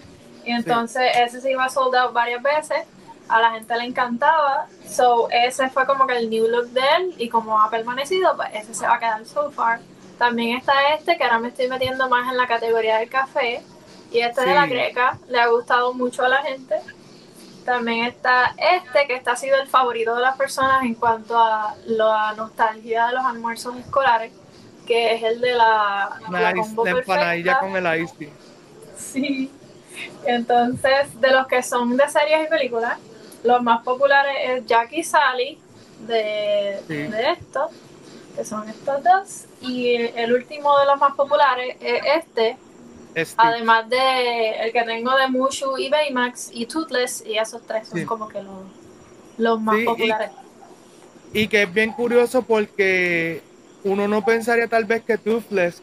Y 0.44 0.52
entonces 0.52 1.12
ese 1.18 1.42
se 1.42 1.52
iba 1.52 1.66
a 1.66 1.70
soldar 1.70 2.12
varias 2.14 2.42
veces 2.42 2.86
a 3.30 3.42
la 3.42 3.52
gente 3.52 3.76
le 3.78 3.84
encantaba. 3.86 4.68
So, 4.88 5.30
ese 5.30 5.70
fue 5.70 5.86
como 5.86 6.08
que 6.08 6.18
el 6.18 6.30
new 6.30 6.48
look 6.48 6.68
de 6.70 6.82
él 6.98 7.16
y 7.18 7.30
como 7.30 7.60
ha 7.62 7.70
permanecido, 7.70 8.36
pues 8.36 8.50
ese 8.54 8.74
se 8.74 8.88
va 8.88 8.96
a 8.96 9.00
quedar 9.00 9.26
so 9.26 9.52
far. 9.52 9.80
También 10.18 10.58
está 10.58 10.94
este, 10.94 11.18
que 11.18 11.24
ahora 11.24 11.40
me 11.40 11.50
estoy 11.50 11.68
metiendo 11.68 12.10
más 12.10 12.32
en 12.32 12.38
la 12.38 12.48
categoría 12.48 12.98
del 12.98 13.10
café. 13.10 13.62
Y 14.12 14.20
este 14.20 14.42
de 14.42 14.54
la 14.54 14.66
greca, 14.66 15.18
le 15.28 15.40
ha 15.40 15.48
gustado 15.48 15.94
mucho 15.94 16.24
a 16.24 16.30
la 16.30 16.42
gente. 16.44 16.76
También 17.66 18.06
está 18.06 18.56
este, 18.58 19.08
que 19.08 19.16
este 19.16 19.30
ha 19.30 19.36
sido 19.36 19.60
el 19.60 19.68
favorito 19.68 20.16
de 20.16 20.22
las 20.22 20.38
personas 20.38 20.84
en 20.84 20.96
cuanto 20.96 21.38
a 21.38 21.76
la 21.86 22.34
nostalgia 22.38 23.08
de 23.08 23.14
los 23.14 23.26
almuerzos 23.26 23.76
escolares, 23.76 24.32
que 24.86 25.16
es 25.16 25.24
el 25.24 25.42
de 25.42 25.52
la, 25.52 26.18
la, 26.32 26.52
empanadilla 26.52 27.60
con 27.60 27.76
el 27.76 28.02
ice 28.02 28.32
Sí. 28.98 29.52
Entonces, 30.26 31.20
de 31.20 31.32
los 31.32 31.48
que 31.48 31.62
son 31.62 31.98
de 31.98 32.08
series 32.08 32.46
y 32.46 32.50
películas, 32.50 32.98
los 33.44 33.62
más 33.62 33.84
populares 33.84 34.36
es 34.46 34.66
Jackie 34.66 35.04
Sally 35.04 35.60
de, 36.08 36.82
de 36.88 37.32
estos, 37.32 37.72
que 38.36 38.46
son 38.46 38.70
estos 38.70 39.04
dos. 39.04 39.46
Y 39.62 39.96
el 39.96 40.34
último 40.34 40.78
de 40.80 40.86
los 40.86 41.00
más 41.00 41.16
populares 41.16 41.76
es 41.82 42.02
este. 42.18 42.58
Además 43.38 43.90
de 43.90 44.52
el 44.60 44.72
que 44.72 44.84
tengo 44.84 45.16
de 45.16 45.28
Mushu 45.28 45.78
y 45.78 45.90
Baymax 45.90 46.52
y 46.54 46.66
Toothless, 46.66 47.24
y 47.26 47.38
esos 47.38 47.66
tres 47.66 47.88
son 47.88 48.06
como 48.06 48.28
que 48.28 48.42
los, 48.44 48.64
los 49.38 49.60
más 49.60 49.78
populares. 49.84 50.32
Y, 51.34 51.42
y, 51.42 51.48
que 51.48 51.64
es 51.64 51.74
bien 51.74 51.92
curioso 51.94 52.44
porque 52.44 53.42
uno 53.84 54.08
no 54.08 54.24
pensaría 54.24 54.68
tal 54.68 54.86
vez 54.86 55.04
que 55.04 55.18
Toothless 55.18 55.82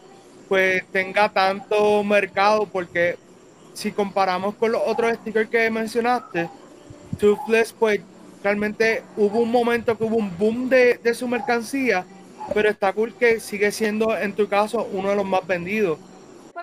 pues 0.49 0.85
tenga 0.93 1.28
tanto 1.31 2.04
mercado 2.04 2.66
porque 2.66 3.16
si 3.75 3.90
comparamos 3.90 4.54
con 4.54 4.73
los 4.73 4.83
otros 4.87 5.14
stickers 5.14 5.50
que 5.50 5.71
mencionaste, 5.71 6.49
Toothless, 7.19 7.73
pues 7.73 8.00
realmente 8.43 9.02
hubo 9.16 9.40
un 9.40 9.50
momento 9.50 9.97
que 9.99 10.04
hubo 10.04 10.16
un 10.16 10.37
boom 10.38 10.69
de, 10.69 10.99
de, 11.02 11.14
su 11.14 11.26
mercancía, 11.28 12.04
pero 12.52 12.71
está 12.71 12.93
cool 12.93 13.14
que 13.14 13.40
sigue 13.40 13.73
siendo, 13.73 14.16
en 14.16 14.35
tu 14.35 14.49
caso, 14.49 14.88
uno 14.93 15.11
de 15.11 15.16
los 15.16 15.25
más 15.25 15.47
vendidos. 15.47 15.99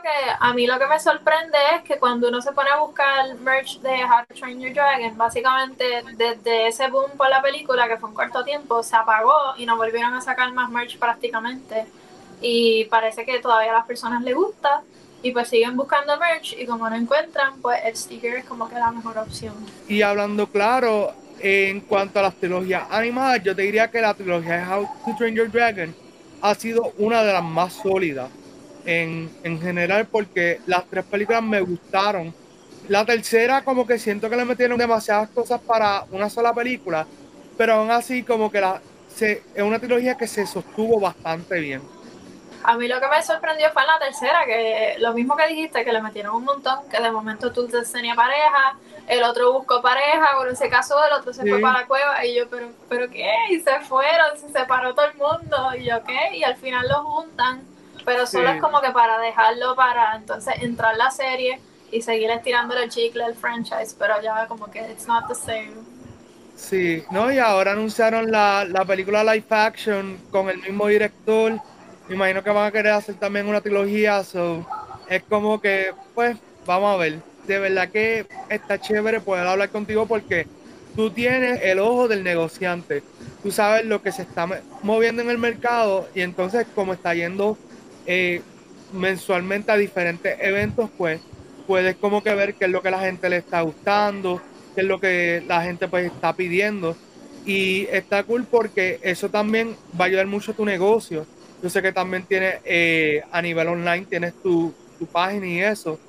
Porque 0.02 0.18
a 0.40 0.54
mí 0.54 0.66
lo 0.66 0.80
que 0.80 0.88
me 0.88 1.00
sorprende 1.00 1.58
es 1.76 1.84
que 1.84 2.00
cuando 2.00 2.30
uno 2.30 2.42
se 2.42 2.52
pone 2.54 2.72
a 2.72 2.80
buscar 2.80 3.36
merch 3.36 3.80
de 3.82 4.04
How 4.04 4.26
to 4.28 4.34
Train 4.34 4.60
Your 4.60 4.74
Dragon, 4.74 5.16
básicamente 5.16 5.86
desde 6.18 6.70
ese 6.70 6.90
boom 6.90 7.12
por 7.16 7.30
la 7.30 7.40
película, 7.40 7.88
que 7.88 7.98
fue 7.98 8.10
un 8.10 8.16
corto 8.16 8.44
tiempo, 8.44 8.82
se 8.82 8.96
apagó 8.96 9.56
y 9.58 9.68
no 9.68 9.78
volvieron 9.78 10.16
a 10.16 10.22
sacar 10.22 10.52
más 10.54 10.72
merch 10.72 10.98
prácticamente. 10.98 11.86
Y 12.42 12.86
parece 12.86 13.26
que 13.26 13.40
todavía 13.40 13.70
a 13.70 13.76
las 13.76 13.86
personas 13.86 14.24
les 14.24 14.34
gusta 14.34 14.82
y 15.22 15.32
pues 15.34 15.50
siguen 15.50 15.78
buscando 15.78 16.18
merch 16.18 16.54
y 16.58 16.66
como 16.66 16.90
no 16.90 16.96
encuentran, 16.96 17.62
pues 17.62 17.80
el 17.86 17.96
sticker 17.96 18.38
es 18.38 18.46
como 18.46 18.68
que 18.70 18.76
la 18.76 18.90
mejor 18.92 19.20
opción. 19.20 19.54
Y 19.88 20.02
hablando 20.02 20.48
claro, 20.48 21.14
en 21.40 21.82
cuanto 21.82 22.18
a 22.18 22.24
las 22.24 22.34
trilogías 22.34 22.88
animadas, 22.90 23.44
yo 23.44 23.56
te 23.56 23.62
diría 23.62 23.92
que 23.92 24.02
la 24.02 24.16
trilogía 24.16 24.66
de 24.66 24.74
How 24.74 24.88
to 25.06 25.16
Train 25.20 25.36
Your 25.36 25.52
Dragon 25.52 25.94
ha 26.42 26.56
sido 26.56 26.92
una 26.98 27.22
de 27.22 27.34
las 27.34 27.44
más 27.44 27.74
sólidas 27.74 28.32
en, 28.86 29.32
en 29.44 29.62
general 29.62 30.08
porque 30.08 30.60
las 30.66 30.86
tres 30.86 31.06
películas 31.06 31.44
me 31.44 31.62
gustaron. 31.62 32.34
La 32.88 33.06
tercera 33.06 33.64
como 33.64 33.86
que 33.86 34.00
siento 34.00 34.30
que 34.30 34.36
le 34.36 34.46
metieron 34.46 34.78
demasiadas 34.78 35.30
cosas 35.30 35.62
para 35.62 36.06
una 36.12 36.30
sola 36.30 36.54
película, 36.54 37.06
pero 37.58 37.74
aún 37.74 37.92
así 37.92 38.24
como 38.24 38.52
que 38.52 38.60
la, 38.60 38.82
se, 39.16 39.44
es 39.54 39.64
una 39.64 39.80
trilogía 39.80 40.18
que 40.18 40.28
se 40.28 40.46
sostuvo 40.46 41.00
bastante 41.00 41.60
bien. 41.60 41.82
A 42.64 42.78
mí 42.78 42.88
lo 42.88 43.00
que 43.00 43.08
me 43.08 43.24
sorprendió 43.24 43.72
fue 43.72 43.82
en 43.82 43.88
la 43.88 44.00
tercera, 44.00 44.46
que 44.46 44.96
lo 45.00 45.14
mismo 45.14 45.36
que 45.36 45.48
dijiste, 45.48 45.84
que 45.84 45.92
le 45.92 46.02
metieron 46.02 46.36
un 46.36 46.44
montón, 46.44 46.88
que 46.90 47.02
de 47.02 47.12
momento 47.12 47.52
tú 47.52 47.68
tenía 47.92 48.14
pareja, 48.14 48.78
el 49.08 49.24
otro 49.24 49.52
buscó 49.54 49.82
pareja, 49.82 50.40
uno 50.40 50.56
se 50.56 50.70
casó, 50.70 51.04
el 51.04 51.14
otro 51.14 51.34
se 51.34 51.42
fue 51.42 51.60
para 51.60 51.80
la 51.82 51.88
cueva, 51.88 52.24
y 52.24 52.36
yo, 52.36 52.48
pero, 52.50 52.70
pero 52.88 53.10
qué, 53.10 53.32
y 53.50 53.60
se 53.62 53.80
fueron, 53.82 54.38
se 54.38 54.50
separó 54.50 54.94
todo 54.94 55.08
el 55.08 55.16
mundo, 55.16 55.76
y 55.76 55.86
yo, 55.86 56.04
qué, 56.04 56.38
y 56.38 56.44
al 56.44 56.56
final 56.56 56.88
lo 56.88 57.04
juntan, 57.04 57.64
pero 58.06 58.26
solo 58.26 58.50
es 58.50 58.62
como 58.62 58.82
que 58.82 58.92
para 58.92 59.20
dejarlo 59.20 59.76
para 59.76 60.16
entonces 60.16 60.56
entrar 60.62 60.96
la 60.98 61.12
serie 61.12 61.60
y 61.92 62.02
seguir 62.02 62.30
estirándole 62.30 62.84
el 62.84 62.90
chicle 62.90 63.26
el 63.26 63.36
franchise, 63.36 63.96
pero 63.98 64.22
ya 64.22 64.48
como 64.48 64.70
que 64.72 64.80
it's 64.92 65.08
not 65.08 65.28
the 65.28 65.36
same. 65.36 65.74
Sí, 66.56 67.04
no, 67.12 67.32
y 67.32 67.40
ahora 67.40 67.72
anunciaron 67.72 68.32
la, 68.32 68.66
la 68.66 68.86
película 68.86 69.24
live 69.24 69.46
action 69.50 70.18
con 70.32 70.50
el 70.50 70.58
mismo 70.60 70.88
director 70.88 71.60
me 72.12 72.16
imagino 72.16 72.44
que 72.44 72.50
van 72.50 72.68
a 72.68 72.72
querer 72.74 72.92
hacer 72.92 73.16
también 73.16 73.48
una 73.48 73.62
trilogía, 73.62 74.22
so, 74.26 74.68
es 75.08 75.24
como 75.24 75.62
que, 75.62 75.94
pues, 76.14 76.36
vamos 76.66 76.94
a 76.94 76.98
ver. 76.98 77.20
De 77.48 77.58
verdad 77.58 77.88
que 77.88 78.28
está 78.50 78.82
chévere 78.82 79.22
poder 79.22 79.48
hablar 79.48 79.70
contigo 79.70 80.06
porque 80.06 80.46
tú 80.94 81.10
tienes 81.10 81.62
el 81.64 81.80
ojo 81.80 82.10
del 82.10 82.26
negociante. 82.26 83.02
Tú 83.42 83.50
sabes 83.52 83.86
lo 83.86 84.02
que 84.02 84.12
se 84.12 84.24
está 84.24 84.46
moviendo 84.84 85.22
en 85.22 85.30
el 85.30 85.38
mercado 85.38 86.10
y 86.14 86.20
entonces 86.20 86.68
como 86.76 86.92
está 86.92 87.14
yendo 87.14 87.58
eh, 88.06 88.42
mensualmente 88.94 89.72
a 89.72 89.78
diferentes 89.78 90.38
eventos, 90.40 90.90
pues 90.98 91.22
puedes 91.68 91.96
como 91.96 92.24
que 92.24 92.34
ver 92.36 92.56
qué 92.56 92.66
es 92.66 92.72
lo 92.72 92.82
que 92.82 92.92
la 92.92 93.00
gente 93.00 93.30
le 93.30 93.38
está 93.38 93.62
gustando, 93.62 94.42
qué 94.76 94.82
es 94.82 94.88
lo 94.88 95.00
que 95.00 95.44
la 95.48 95.64
gente 95.64 95.88
pues 95.88 96.06
está 96.06 96.34
pidiendo. 96.34 96.96
Y 97.46 97.88
está 97.92 98.24
cool 98.24 98.46
porque 98.50 99.00
eso 99.02 99.30
también 99.30 99.76
va 100.00 100.06
a 100.06 100.08
ayudar 100.08 100.28
mucho 100.28 100.52
a 100.52 100.56
tu 100.56 100.66
negocio 100.66 101.26
yo 101.62 101.70
sé 101.70 101.82
que 101.82 101.92
también 101.92 102.24
tienes, 102.24 102.56
eh, 102.66 103.22
a 103.32 103.42
nivel 103.42 103.68
online, 103.68 104.06
tienes 104.10 104.34
tu, 104.42 104.74
tu, 104.98 105.06
página 105.06 105.46
y 105.46 105.60
eso. 105.60 106.00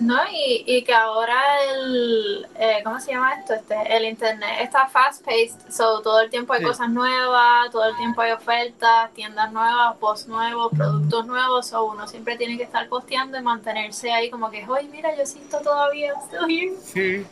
No, 0.00 0.16
y, 0.32 0.64
y 0.66 0.82
que 0.82 0.94
ahora 0.94 1.38
el, 1.64 2.48
eh, 2.58 2.80
¿cómo 2.82 2.98
se 3.00 3.12
llama 3.12 3.34
esto? 3.34 3.52
Este, 3.52 3.96
el 3.96 4.06
internet 4.06 4.50
está 4.60 4.88
fast-paced, 4.88 5.70
so 5.70 6.00
todo 6.00 6.20
el 6.20 6.30
tiempo 6.30 6.54
hay 6.54 6.62
cosas 6.62 6.88
nuevas, 6.88 7.70
todo 7.70 7.84
el 7.84 7.96
tiempo 7.96 8.22
hay 8.22 8.32
ofertas, 8.32 9.12
tiendas 9.12 9.52
nuevas, 9.52 9.96
posts 9.98 10.26
nuevos, 10.26 10.72
productos 10.74 11.26
nuevos, 11.26 11.66
so 11.66 11.84
uno 11.84 12.08
siempre 12.08 12.36
tiene 12.38 12.56
que 12.56 12.62
estar 12.62 12.88
posteando 12.88 13.36
y 13.36 13.42
mantenerse 13.42 14.10
ahí 14.10 14.30
como 14.30 14.50
que, 14.50 14.66
oye, 14.66 14.88
mira, 14.88 15.14
yo 15.14 15.26
siento 15.26 15.60
todavía, 15.60 16.14
estoy 16.14 16.74
Sí. 16.82 17.26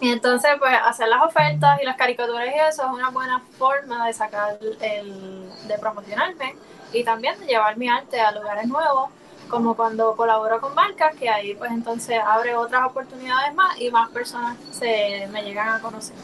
Y 0.00 0.10
entonces, 0.10 0.52
pues, 0.58 0.76
hacer 0.84 1.08
las 1.08 1.22
ofertas 1.22 1.80
y 1.82 1.84
las 1.84 1.96
caricaturas 1.96 2.46
y 2.46 2.58
eso 2.68 2.82
es 2.82 2.90
una 2.90 3.10
buena 3.10 3.40
forma 3.58 4.06
de 4.06 4.12
sacar 4.12 4.58
el, 4.80 5.50
de 5.66 5.78
promocionarme 5.78 6.54
y 6.92 7.02
también 7.02 7.38
de 7.40 7.46
llevar 7.46 7.76
mi 7.76 7.88
arte 7.88 8.20
a 8.20 8.30
lugares 8.30 8.66
nuevos, 8.66 9.10
como 9.48 9.76
cuando 9.76 10.16
colaboro 10.16 10.60
con 10.60 10.74
marcas, 10.74 11.14
que 11.16 11.28
ahí 11.28 11.54
pues 11.54 11.70
entonces 11.70 12.18
abre 12.24 12.54
otras 12.54 12.84
oportunidades 12.84 13.54
más 13.54 13.80
y 13.80 13.90
más 13.90 14.10
personas 14.10 14.56
se 14.70 15.28
me 15.30 15.42
llegan 15.42 15.68
a 15.68 15.80
conocer. 15.80 16.16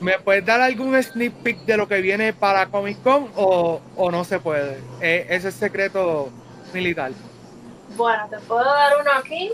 ¿Me 0.00 0.18
puedes 0.18 0.44
dar 0.44 0.60
algún 0.60 1.00
sneak 1.00 1.32
peek 1.44 1.58
de 1.60 1.76
lo 1.76 1.86
que 1.86 2.00
viene 2.00 2.32
para 2.32 2.66
Comic 2.66 3.00
Con 3.02 3.30
o, 3.36 3.80
o 3.96 4.10
no 4.10 4.24
se 4.24 4.40
puede? 4.40 4.80
¿E-, 5.00 5.26
ese 5.30 5.48
es 5.48 5.54
secreto 5.54 6.28
militar. 6.72 7.12
Bueno, 7.96 8.26
te 8.28 8.38
puedo 8.40 8.64
dar 8.64 8.94
uno 9.00 9.10
aquí, 9.16 9.52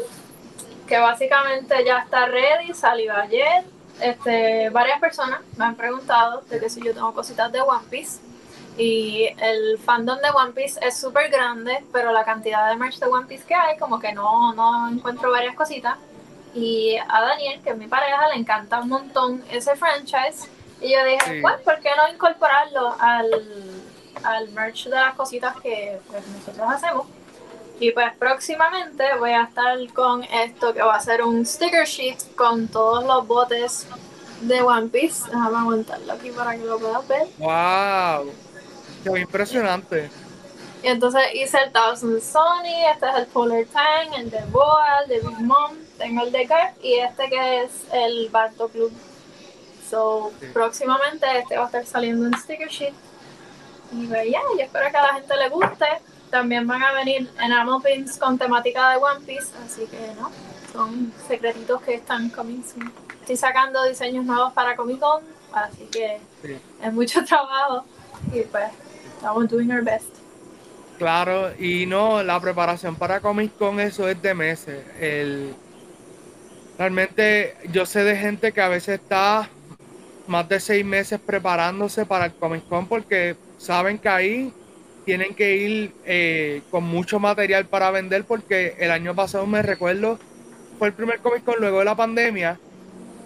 que 0.87 0.99
básicamente 0.99 1.75
ya 1.85 1.99
está 1.99 2.27
ready, 2.27 2.73
salió 2.73 3.15
ayer. 3.15 3.65
Este, 4.01 4.71
varias 4.71 5.01
personas 5.01 5.41
me 5.57 5.65
han 5.65 5.75
preguntado 5.75 6.43
de 6.43 6.61
que 6.61 6.71
si 6.71 6.81
yo 6.83 6.95
tengo 6.95 7.13
cositas 7.13 7.51
de 7.51 7.61
One 7.61 7.85
Piece 7.91 8.21
y 8.79 9.29
el 9.39 9.77
fandom 9.79 10.19
de 10.19 10.31
One 10.31 10.53
Piece 10.53 10.79
es 10.81 10.97
súper 10.97 11.31
grande, 11.31 11.85
pero 11.93 12.13
la 12.13 12.25
cantidad 12.25 12.71
de 12.71 12.77
merch 12.77 13.01
de 13.01 13.07
One 13.07 13.27
Piece 13.27 13.45
que 13.45 13.55
hay, 13.55 13.77
como 13.77 13.99
que 13.99 14.13
no, 14.13 14.55
no 14.55 14.89
encuentro 14.89 15.33
varias 15.33 15.57
cositas. 15.57 15.97
Y 16.55 16.97
a 16.97 17.21
Daniel, 17.21 17.61
que 17.63 17.71
es 17.71 17.77
mi 17.77 17.89
pareja, 17.89 18.29
le 18.29 18.37
encanta 18.37 18.81
un 18.81 18.89
montón 18.89 19.45
ese 19.51 19.75
franchise. 19.75 20.49
Y 20.81 20.93
yo 20.93 21.05
dije, 21.05 21.41
pues, 21.43 21.61
¿por 21.63 21.81
qué 21.81 21.91
no 21.97 22.13
incorporarlo 22.15 22.95
al, 23.01 23.83
al 24.23 24.49
merch 24.51 24.85
de 24.85 24.97
las 24.97 25.15
cositas 25.15 25.57
que 25.61 25.99
pues, 26.09 26.25
nosotros 26.29 26.67
hacemos? 26.71 27.07
Y 27.81 27.91
pues 27.93 28.13
próximamente 28.17 29.05
voy 29.19 29.31
a 29.31 29.43
estar 29.43 29.77
con 29.93 30.23
esto 30.23 30.73
que 30.73 30.83
va 30.83 30.97
a 30.97 31.01
ser 31.01 31.23
un 31.23 31.45
sticker 31.45 31.85
sheet 31.85 32.35
con 32.37 32.69
todos 32.69 33.05
los 33.05 33.27
botes 33.27 33.87
de 34.43 34.63
One 34.63 34.89
Piece. 34.89 35.25
Déjame 35.27 35.59
aguantarlo 35.59 36.13
aquí 36.13 36.31
para 36.31 36.53
que 36.53 36.65
lo 36.65 36.79
puedas 36.79 37.07
ver. 37.09 37.27
¡Wow! 37.39 38.33
Qué 39.05 39.21
impresionante. 39.21 40.11
Y 40.83 40.87
entonces 40.87 41.23
hice 41.35 41.59
el 41.59 41.73
Thousand 41.73 42.21
Sony, 42.21 42.87
este 42.93 43.09
es 43.09 43.17
el 43.17 43.27
Polar 43.27 43.65
Tank, 43.65 44.17
el 44.17 44.31
de 44.31 44.41
Boa, 44.51 45.01
el 45.03 45.09
de 45.09 45.29
Big 45.29 45.41
Mom, 45.41 45.77
tengo 45.97 46.23
el 46.23 46.31
de 46.31 46.45
Garth 46.45 46.85
y 46.85 46.95
este 46.95 47.29
que 47.29 47.65
es 47.65 47.73
el 47.93 48.29
Barto 48.29 48.69
Club. 48.69 48.93
So, 49.91 50.33
próximamente 50.53 51.27
este 51.39 51.57
va 51.57 51.65
a 51.65 51.67
estar 51.67 51.85
saliendo 51.85 52.27
en 52.27 52.35
sticker 52.35 52.69
sheet. 52.69 52.95
Y 53.93 54.07
pues 54.07 54.31
ya, 54.31 54.41
yo 54.57 54.65
espero 54.65 54.91
que 54.91 54.97
a 54.97 55.03
la 55.03 55.15
gente 55.15 55.37
le 55.37 55.49
guste. 55.49 55.87
También 56.31 56.67
van 56.67 56.83
a 56.83 56.93
venir 56.93 57.29
enamel 57.43 57.81
pins 57.83 58.19
con 58.19 58.37
temática 58.39 58.91
de 58.91 58.97
One 58.99 59.25
Piece, 59.25 59.49
así 59.65 59.87
que 59.87 60.15
no, 60.21 60.31
son 60.73 61.13
secretitos 61.27 61.81
que 61.83 61.95
están 61.95 62.29
coming 62.29 62.63
soon. 62.63 62.93
Estoy 63.21 63.37
sacando 63.37 63.83
diseños 63.85 64.27
nuevos 64.27 64.53
para 64.53 64.77
Comic 64.77 65.01
Con, 65.01 65.23
así 65.53 65.87
que 65.87 66.21
es 66.83 66.93
mucho 66.93 67.25
trabajo 67.27 67.85
y 68.33 68.43
pues 68.43 68.71
estamos 69.19 69.49
doing 69.49 69.71
our 69.71 69.83
best. 69.83 70.07
Claro, 70.99 71.53
y 71.59 71.87
no, 71.87 72.23
la 72.23 72.41
preparación 72.41 72.97
para 72.97 73.21
Comic 73.21 73.57
Con 73.57 73.79
eso 73.81 74.09
es 74.09 74.21
de 74.21 74.35
meses. 74.35 74.85
Realmente 76.79 77.57
yo 77.73 77.87
sé 77.87 78.05
de 78.05 78.17
gente 78.17 78.53
que 78.53 78.61
a 78.61 78.69
veces 78.69 79.01
está 79.01 79.49
más 80.29 80.49
de 80.49 80.61
seis 80.61 80.85
meses 80.85 81.19
preparándose 81.25 82.07
para 82.07 82.27
el 82.27 82.35
Comic 82.35 82.69
Con 82.69 82.87
porque 82.87 83.37
saben 83.59 83.99
que 83.99 84.09
ahí 84.09 84.53
tienen 85.05 85.35
que 85.35 85.57
ir 85.57 85.93
eh, 86.05 86.63
con 86.71 86.85
mucho 86.85 87.19
material 87.19 87.67
para 87.67 87.91
vender 87.91 88.25
porque 88.25 88.77
el 88.79 88.91
año 88.91 89.15
pasado 89.15 89.47
me 89.47 89.63
recuerdo, 89.63 90.19
fue 90.79 90.89
el 90.89 90.95
primer 90.95 91.19
Comic 91.21 91.45
Con 91.45 91.61
luego 91.61 91.81
de 91.81 91.85
la 91.85 91.97
pandemia 91.97 92.59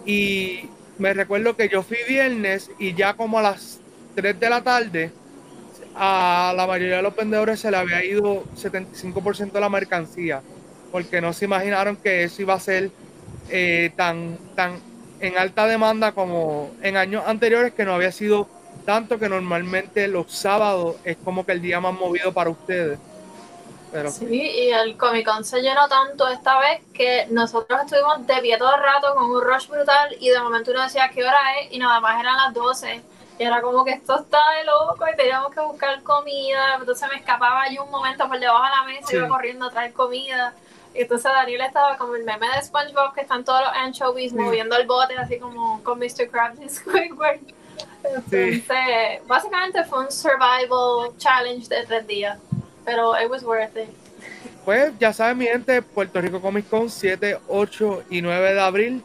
y 0.05 0.69
me 0.97 1.13
recuerdo 1.13 1.55
que 1.55 1.69
yo 1.69 1.83
fui 1.83 1.97
viernes 2.07 2.71
y 2.79 2.93
ya 2.93 3.15
como 3.15 3.39
a 3.39 3.43
las 3.43 3.79
3 4.15 4.39
de 4.39 4.49
la 4.49 4.61
tarde 4.61 5.11
a 5.95 6.53
la 6.55 6.67
mayoría 6.67 6.97
de 6.97 7.03
los 7.03 7.15
vendedores 7.15 7.59
se 7.59 7.71
le 7.71 7.77
había 7.77 8.03
ido 8.03 8.43
75% 8.55 9.51
de 9.51 9.59
la 9.59 9.69
mercancía 9.69 10.41
porque 10.93 11.21
no 11.21 11.33
se 11.33 11.45
imaginaron 11.45 11.95
que 11.95 12.23
eso 12.23 12.43
iba 12.43 12.53
a 12.53 12.59
ser 12.59 12.91
eh, 13.49 13.91
tan, 13.95 14.37
tan 14.55 14.79
en 15.19 15.37
alta 15.39 15.65
demanda 15.65 16.11
como 16.11 16.69
en 16.83 16.97
años 16.97 17.23
anteriores 17.25 17.73
que 17.73 17.83
no 17.83 17.95
había 17.95 18.11
sido 18.11 18.47
tanto 18.85 19.17
que 19.17 19.27
normalmente 19.27 20.07
los 20.07 20.31
sábados 20.31 20.97
es 21.03 21.17
como 21.17 21.47
que 21.47 21.53
el 21.53 21.63
día 21.63 21.79
más 21.79 21.93
movido 21.93 22.31
para 22.31 22.51
ustedes. 22.51 22.99
Sí, 24.11 24.41
y 24.41 24.69
el 24.69 24.95
Comic 24.97 25.25
Con 25.25 25.43
se 25.43 25.61
llenó 25.61 25.87
tanto 25.87 26.27
esta 26.27 26.59
vez 26.59 26.81
que 26.93 27.27
nosotros 27.31 27.81
estuvimos 27.83 28.25
de 28.27 28.41
pie 28.41 28.57
todo 28.57 28.75
el 28.75 28.81
rato 28.81 29.15
con 29.15 29.25
un 29.25 29.41
rush 29.41 29.67
brutal 29.67 30.15
y 30.19 30.29
de 30.29 30.39
momento 30.41 30.71
uno 30.71 30.83
decía 30.83 31.09
qué 31.13 31.23
hora 31.23 31.39
es 31.59 31.71
y 31.71 31.79
nada 31.79 31.99
más 31.99 32.19
eran 32.19 32.37
las 32.37 32.53
12. 32.53 33.01
Y 33.39 33.43
era 33.43 33.61
como 33.61 33.83
que 33.83 33.91
esto 33.91 34.19
está 34.19 34.39
de 34.57 34.65
loco 34.65 35.05
y 35.11 35.15
teníamos 35.15 35.51
que 35.53 35.59
buscar 35.61 36.01
comida. 36.03 36.75
Entonces 36.79 37.09
me 37.11 37.17
escapaba 37.17 37.67
yo 37.69 37.83
un 37.83 37.91
momento 37.91 38.27
por 38.27 38.39
debajo 38.39 38.63
de 38.63 38.69
la 38.69 38.83
mesa 38.83 39.13
y 39.13 39.17
iba 39.17 39.27
corriendo 39.27 39.65
a 39.67 39.71
traer 39.71 39.93
comida. 39.93 40.53
Y 40.93 41.01
entonces 41.01 41.31
Daniel 41.31 41.61
estaba 41.61 41.97
como 41.97 42.15
el 42.15 42.23
meme 42.23 42.47
de 42.55 42.61
SpongeBob 42.61 43.15
que 43.15 43.21
están 43.21 43.43
todos 43.43 43.61
los 43.61 43.71
anchovies 43.73 44.33
moviendo 44.33 44.77
el 44.77 44.85
bote 44.85 45.17
así 45.17 45.39
como 45.39 45.81
con 45.83 45.97
Mr. 45.97 46.29
Krabs 46.29 46.59
y 46.61 46.69
Squidward. 46.69 47.39
Entonces, 48.03 48.63
básicamente 49.27 49.83
fue 49.85 50.05
un 50.05 50.11
survival 50.11 51.17
challenge 51.17 51.67
de 51.69 51.85
tres 51.85 52.05
días, 52.05 52.37
pero 52.85 53.19
it 53.19 53.29
was 53.29 53.43
worth 53.43 53.75
it. 53.77 53.89
Pues 54.65 54.93
ya 54.99 55.11
saben, 55.11 55.37
mi 55.37 55.45
gente, 55.45 55.81
Puerto 55.81 56.21
Rico 56.21 56.39
Comic 56.39 56.69
Con 56.69 56.89
7, 56.89 57.39
8 57.47 58.03
y 58.09 58.21
9 58.21 58.53
de 58.53 58.61
abril. 58.61 59.03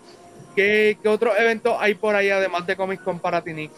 ¿Qué, 0.54 0.98
qué 1.02 1.08
otros 1.08 1.34
eventos 1.38 1.76
hay 1.78 1.94
por 1.94 2.14
ahí 2.14 2.30
además 2.30 2.66
de 2.66 2.76
Comic 2.76 3.02
Con 3.02 3.18
para 3.18 3.42
ti, 3.42 3.70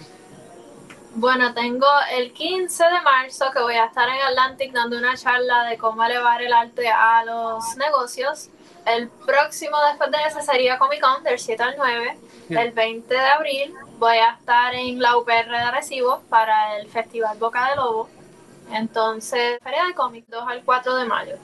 Bueno, 1.14 1.52
tengo 1.54 1.86
el 2.12 2.32
15 2.32 2.84
de 2.84 3.00
marzo 3.02 3.50
que 3.52 3.60
voy 3.60 3.74
a 3.74 3.86
estar 3.86 4.08
en 4.08 4.20
Atlantic 4.22 4.72
dando 4.72 4.96
una 4.96 5.16
charla 5.16 5.64
de 5.64 5.76
cómo 5.76 6.04
elevar 6.04 6.40
el 6.40 6.52
arte 6.52 6.88
a 6.88 7.24
los 7.24 7.76
negocios. 7.76 8.48
El 8.86 9.08
próximo 9.08 9.76
después 9.88 10.10
de 10.10 10.18
ese 10.26 10.40
sería 10.42 10.78
Comic 10.78 11.00
Con 11.00 11.22
del 11.24 11.38
7 11.38 11.62
al 11.62 11.74
9. 11.76 12.18
El 12.50 12.72
20 12.72 13.12
de 13.12 13.20
abril 13.20 13.74
voy 13.98 14.16
a 14.16 14.34
estar 14.34 14.74
en 14.74 15.00
la 15.00 15.16
UPR 15.16 15.50
de 15.50 15.56
Arecibo 15.56 16.22
para 16.28 16.78
el 16.78 16.88
Festival 16.88 17.36
Boca 17.38 17.70
de 17.70 17.76
Lobo. 17.76 18.08
Entonces, 18.72 19.58
Feria 19.62 19.86
de 19.86 19.94
Cómics 19.94 20.30
2 20.30 20.44
al 20.46 20.62
4 20.64 20.96
de 20.96 21.04
mayo. 21.04 21.36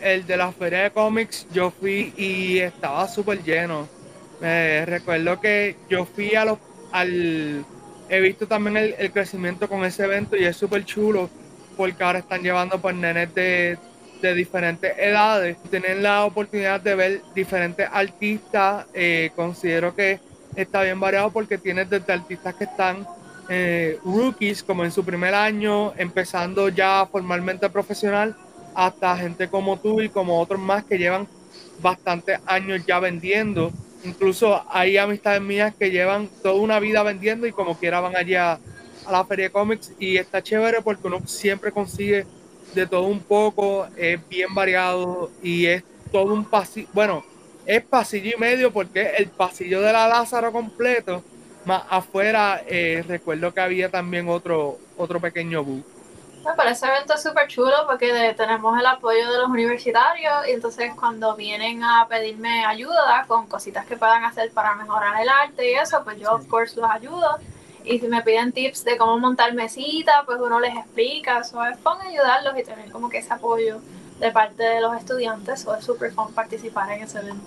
El 0.00 0.26
de 0.26 0.36
la 0.36 0.52
Feria 0.52 0.84
de 0.84 0.90
Cómics 0.90 1.46
yo 1.52 1.70
fui 1.70 2.12
y 2.16 2.58
estaba 2.58 3.08
súper 3.08 3.42
lleno. 3.42 3.88
Me 4.40 4.84
recuerdo 4.84 5.40
que 5.40 5.76
yo 5.88 6.04
fui 6.04 6.34
a 6.34 6.44
los, 6.44 6.58
al... 6.92 7.64
He 8.14 8.20
visto 8.20 8.46
también 8.46 8.76
el, 8.76 9.10
crecimiento 9.10 9.68
con 9.68 9.84
ese 9.84 10.04
evento 10.04 10.36
y 10.36 10.44
es 10.44 10.56
súper 10.56 10.84
chulo 10.84 11.28
porque 11.76 12.04
ahora 12.04 12.20
están 12.20 12.42
llevando 12.42 12.80
pues 12.80 12.94
nenes 12.94 13.34
de, 13.34 13.76
diferentes 14.22 14.96
edades. 14.96 15.56
Tienen 15.68 16.00
la 16.00 16.24
oportunidad 16.24 16.80
de 16.80 16.94
ver 16.94 17.22
diferentes 17.34 17.88
artistas. 17.92 18.86
Eh, 18.94 19.32
considero 19.34 19.96
que 19.96 20.20
está 20.54 20.82
bien 20.82 21.00
variado 21.00 21.30
porque 21.30 21.58
tienes 21.58 21.90
desde 21.90 22.12
artistas 22.12 22.54
que 22.54 22.64
están 22.64 23.04
eh, 23.48 23.98
rookies, 24.04 24.62
como 24.62 24.84
en 24.84 24.92
su 24.92 25.04
primer 25.04 25.34
año, 25.34 25.92
empezando 25.96 26.68
ya 26.68 27.06
formalmente 27.10 27.68
profesional, 27.68 28.36
hasta 28.76 29.16
gente 29.16 29.48
como 29.48 29.76
tú 29.78 30.00
y 30.00 30.08
como 30.08 30.40
otros 30.40 30.60
más 30.60 30.84
que 30.84 30.98
llevan 30.98 31.26
bastantes 31.82 32.38
años 32.46 32.86
ya 32.86 33.00
vendiendo. 33.00 33.72
Incluso 34.04 34.62
hay 34.70 34.98
amistades 34.98 35.40
mías 35.40 35.74
que 35.74 35.90
llevan 35.90 36.28
toda 36.42 36.54
una 36.54 36.78
vida 36.78 37.02
vendiendo 37.02 37.46
y 37.46 37.52
como 37.52 37.78
quiera 37.78 38.00
van 38.00 38.16
allá 38.16 38.58
a 39.06 39.12
la 39.12 39.24
feria 39.24 39.46
de 39.46 39.50
cómics 39.50 39.92
y 39.98 40.16
está 40.16 40.42
chévere 40.42 40.82
porque 40.82 41.06
uno 41.06 41.20
siempre 41.26 41.72
consigue 41.72 42.26
de 42.74 42.86
todo 42.86 43.04
un 43.04 43.20
poco, 43.20 43.86
es 43.96 44.18
bien 44.28 44.54
variado 44.54 45.30
y 45.42 45.66
es 45.66 45.84
todo 46.12 46.34
un 46.34 46.44
pasillo, 46.44 46.88
bueno, 46.92 47.24
es 47.66 47.82
pasillo 47.82 48.32
y 48.36 48.40
medio 48.40 48.72
porque 48.72 49.12
el 49.16 49.28
pasillo 49.28 49.80
de 49.80 49.92
la 49.92 50.06
Lázaro 50.06 50.52
completo, 50.52 51.22
más 51.64 51.84
afuera 51.88 52.62
eh, 52.66 53.02
recuerdo 53.06 53.54
que 53.54 53.60
había 53.60 53.88
también 53.88 54.28
otro, 54.28 54.78
otro 54.96 55.20
pequeño 55.20 55.64
bus. 55.64 55.93
Me 56.44 56.52
parece 56.54 56.86
evento 56.86 57.16
súper 57.16 57.48
chulo 57.48 57.86
porque 57.86 58.34
tenemos 58.36 58.78
el 58.78 58.84
apoyo 58.84 59.30
de 59.30 59.38
los 59.38 59.48
universitarios 59.48 60.46
y 60.46 60.52
entonces 60.52 60.92
cuando 60.94 61.34
vienen 61.34 61.82
a 61.82 62.06
pedirme 62.06 62.66
ayuda 62.66 63.24
con 63.26 63.46
cositas 63.46 63.86
que 63.86 63.96
puedan 63.96 64.24
hacer 64.24 64.50
para 64.52 64.74
mejorar 64.74 65.22
el 65.22 65.28
arte 65.28 65.70
y 65.70 65.74
eso, 65.74 66.04
pues 66.04 66.20
yo 66.20 66.32
of 66.32 66.46
course 66.46 66.78
los 66.78 66.90
ayudo. 66.90 67.38
Y 67.82 67.98
si 67.98 68.08
me 68.08 68.22
piden 68.22 68.52
tips 68.52 68.84
de 68.84 68.96
cómo 68.96 69.18
montar 69.18 69.54
mesitas, 69.54 70.16
pues 70.26 70.38
uno 70.40 70.60
les 70.60 70.74
explica, 70.76 71.38
eso 71.38 71.64
es 71.64 71.76
a 71.84 72.08
ayudarlos 72.08 72.58
y 72.58 72.62
tener 72.62 72.90
como 72.90 73.08
que 73.08 73.18
ese 73.18 73.32
apoyo 73.32 73.80
de 74.18 74.30
parte 74.30 74.62
de 74.62 74.80
los 74.80 74.96
estudiantes, 74.96 75.66
o 75.66 75.74
es 75.74 75.84
súper 75.84 76.12
fun 76.12 76.32
participar 76.32 76.90
en 76.92 77.02
ese 77.02 77.18
evento. 77.18 77.44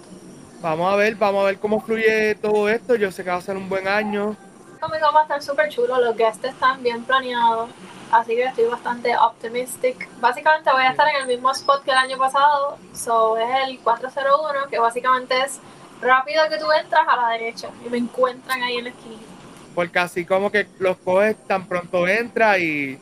Vamos 0.62 0.92
a 0.92 0.96
ver, 0.96 1.16
vamos 1.16 1.44
a 1.44 1.46
ver 1.48 1.60
cómo 1.60 1.82
fluye 1.82 2.36
todo 2.36 2.70
esto. 2.70 2.96
Yo 2.96 3.12
sé 3.12 3.24
que 3.24 3.30
va 3.30 3.38
a 3.38 3.42
ser 3.42 3.58
un 3.58 3.70
buen 3.70 3.88
año. 3.88 4.36
Conmigo 4.80 5.08
va 5.14 5.22
a 5.22 5.24
estar 5.24 5.42
súper 5.42 5.70
chulo, 5.70 6.00
los 6.00 6.16
guests 6.16 6.44
están 6.44 6.84
bien 6.84 7.04
planeados, 7.04 7.72
así 8.12 8.36
que 8.36 8.44
estoy 8.44 8.66
bastante 8.66 9.16
optimistic. 9.18 10.10
Básicamente 10.20 10.72
voy 10.72 10.84
a 10.84 10.92
estar 10.92 11.08
en 11.08 11.22
el 11.22 11.28
mismo 11.28 11.52
spot 11.52 11.84
que 11.84 11.92
el 11.92 11.98
año 11.98 12.18
pasado, 12.18 12.78
so 12.94 13.38
es 13.38 13.68
el 13.68 13.80
401, 13.80 14.68
que 14.70 14.80
básicamente 14.80 15.40
es 15.42 15.60
rápido 16.02 16.48
que 16.50 16.58
tú 16.58 16.72
entras 16.72 17.08
a 17.08 17.16
la 17.16 17.30
derecha 17.30 17.70
y 17.86 17.90
me 17.90 17.98
encuentran 17.98 18.62
ahí 18.64 18.78
en 18.78 18.86
la 18.86 18.90
esquina. 18.92 19.22
Porque 19.76 20.00
así 20.00 20.26
como 20.26 20.52
que 20.52 20.68
los 20.80 20.98
coges 20.98 21.36
tan 21.46 21.68
pronto 21.68 22.08
entra 22.08 22.58
y 22.58 23.00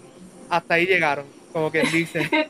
hasta 0.49 0.73
ahí 0.73 0.85
llegaron, 0.85 1.25
como 1.53 1.71
quien 1.71 1.89
dice. 1.91 2.29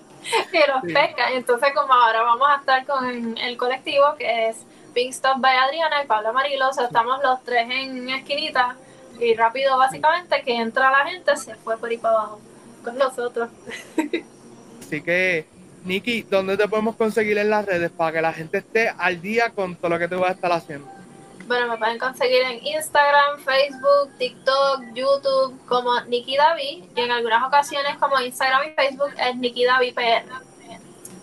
y 0.53 0.57
los 0.67 0.93
pesca. 0.93 1.31
Y 1.31 1.37
entonces, 1.37 1.71
como 1.75 1.93
ahora 1.93 2.23
vamos 2.23 2.47
a 2.49 2.59
estar 2.59 2.85
con 2.85 3.37
el 3.37 3.57
colectivo 3.57 4.15
que 4.17 4.49
es 4.49 4.57
Pink 4.93 5.11
Stop 5.11 5.39
by 5.39 5.57
Adriana 5.57 6.03
y 6.03 6.07
Pablo 6.07 6.29
Amarillo, 6.29 6.69
o 6.69 6.73
sea, 6.73 6.85
estamos 6.85 7.21
los 7.21 7.43
tres 7.43 7.69
en 7.69 8.09
esquinita 8.09 8.75
y 9.19 9.33
rápido, 9.35 9.77
básicamente, 9.77 10.41
que 10.43 10.55
entra 10.55 10.91
la 10.91 11.09
gente, 11.09 11.35
se 11.37 11.55
fue 11.55 11.77
por 11.77 11.89
ahí 11.89 11.97
para 11.97 12.15
abajo 12.15 12.39
con 12.83 12.97
nosotros. 12.97 13.49
Así 14.79 15.01
que, 15.01 15.45
Nikki, 15.83 16.23
¿dónde 16.23 16.57
te 16.57 16.67
podemos 16.67 16.95
conseguir 16.95 17.37
en 17.37 17.49
las 17.49 17.65
redes 17.65 17.91
para 17.91 18.11
que 18.11 18.21
la 18.21 18.33
gente 18.33 18.59
esté 18.59 18.89
al 18.89 19.21
día 19.21 19.49
con 19.49 19.75
todo 19.75 19.89
lo 19.89 19.99
que 19.99 20.07
te 20.07 20.15
vas 20.15 20.29
a 20.29 20.33
estar 20.33 20.51
haciendo? 20.51 20.87
Bueno, 21.47 21.67
me 21.67 21.77
pueden 21.77 21.99
conseguir 21.99 22.41
en 22.41 22.65
Instagram, 22.65 23.39
Facebook, 23.39 24.17
TikTok, 24.17 24.81
YouTube 24.95 25.59
como 25.67 25.99
Nikki 26.01 26.37
David 26.37 26.85
y 26.95 26.99
en 26.99 27.11
algunas 27.11 27.43
ocasiones 27.43 27.97
como 27.97 28.19
Instagram 28.19 28.69
y 28.69 28.71
Facebook 28.71 29.13
es 29.19 29.35
Nikki 29.35 29.65
David 29.65 29.93
PR. 29.93 30.45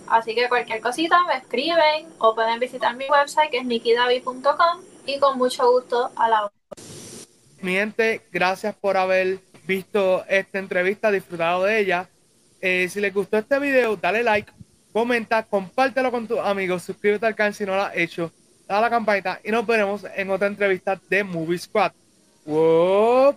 Así 0.09 0.35
que 0.35 0.49
cualquier 0.49 0.81
cosita 0.81 1.25
me 1.27 1.39
escriben 1.39 2.07
o 2.19 2.35
pueden 2.35 2.61
visitar 2.61 2.95
mi 2.95 3.07
website 3.09 3.51
que 3.51 3.59
es 3.59 3.65
nikidavi.com 3.65 4.83
y 5.07 5.19
con 5.19 5.39
mucho 5.39 5.71
gusto 5.73 6.11
a 6.15 6.29
la 6.29 6.45
hora. 6.45 6.62
Mi 7.63 7.75
gente, 7.75 8.23
gracias 8.33 8.75
por 8.75 8.97
haber 8.97 9.39
visto 9.69 10.25
esta 10.29 10.59
entrevista, 10.59 11.13
disfrutado 11.13 11.63
de 11.63 11.79
ella. 11.79 12.09
Eh, 12.61 12.89
si 12.91 13.01
les 13.01 13.15
gustó 13.15 13.39
este 13.39 13.61
video, 13.61 13.97
dale 13.97 14.25
like, 14.25 14.53
comenta, 14.93 15.45
compártelo 15.45 16.11
con 16.11 16.27
tus 16.27 16.41
amigos, 16.41 16.83
suscríbete 16.83 17.25
al 17.25 17.37
canal 17.37 17.55
si 17.55 17.65
no 17.65 17.77
lo 17.77 17.83
has 17.83 17.97
hecho 17.97 18.33
a 18.67 18.81
la 18.81 18.91
campanita 18.91 19.41
y 19.45 19.53
nos 19.53 19.65
veremos 19.65 20.05
en 20.17 20.31
otra 20.31 20.49
entrevista 20.49 21.01
de 21.09 21.23
Movie 21.23 21.59
Squad. 21.59 21.93
¡Wow! 22.45 23.37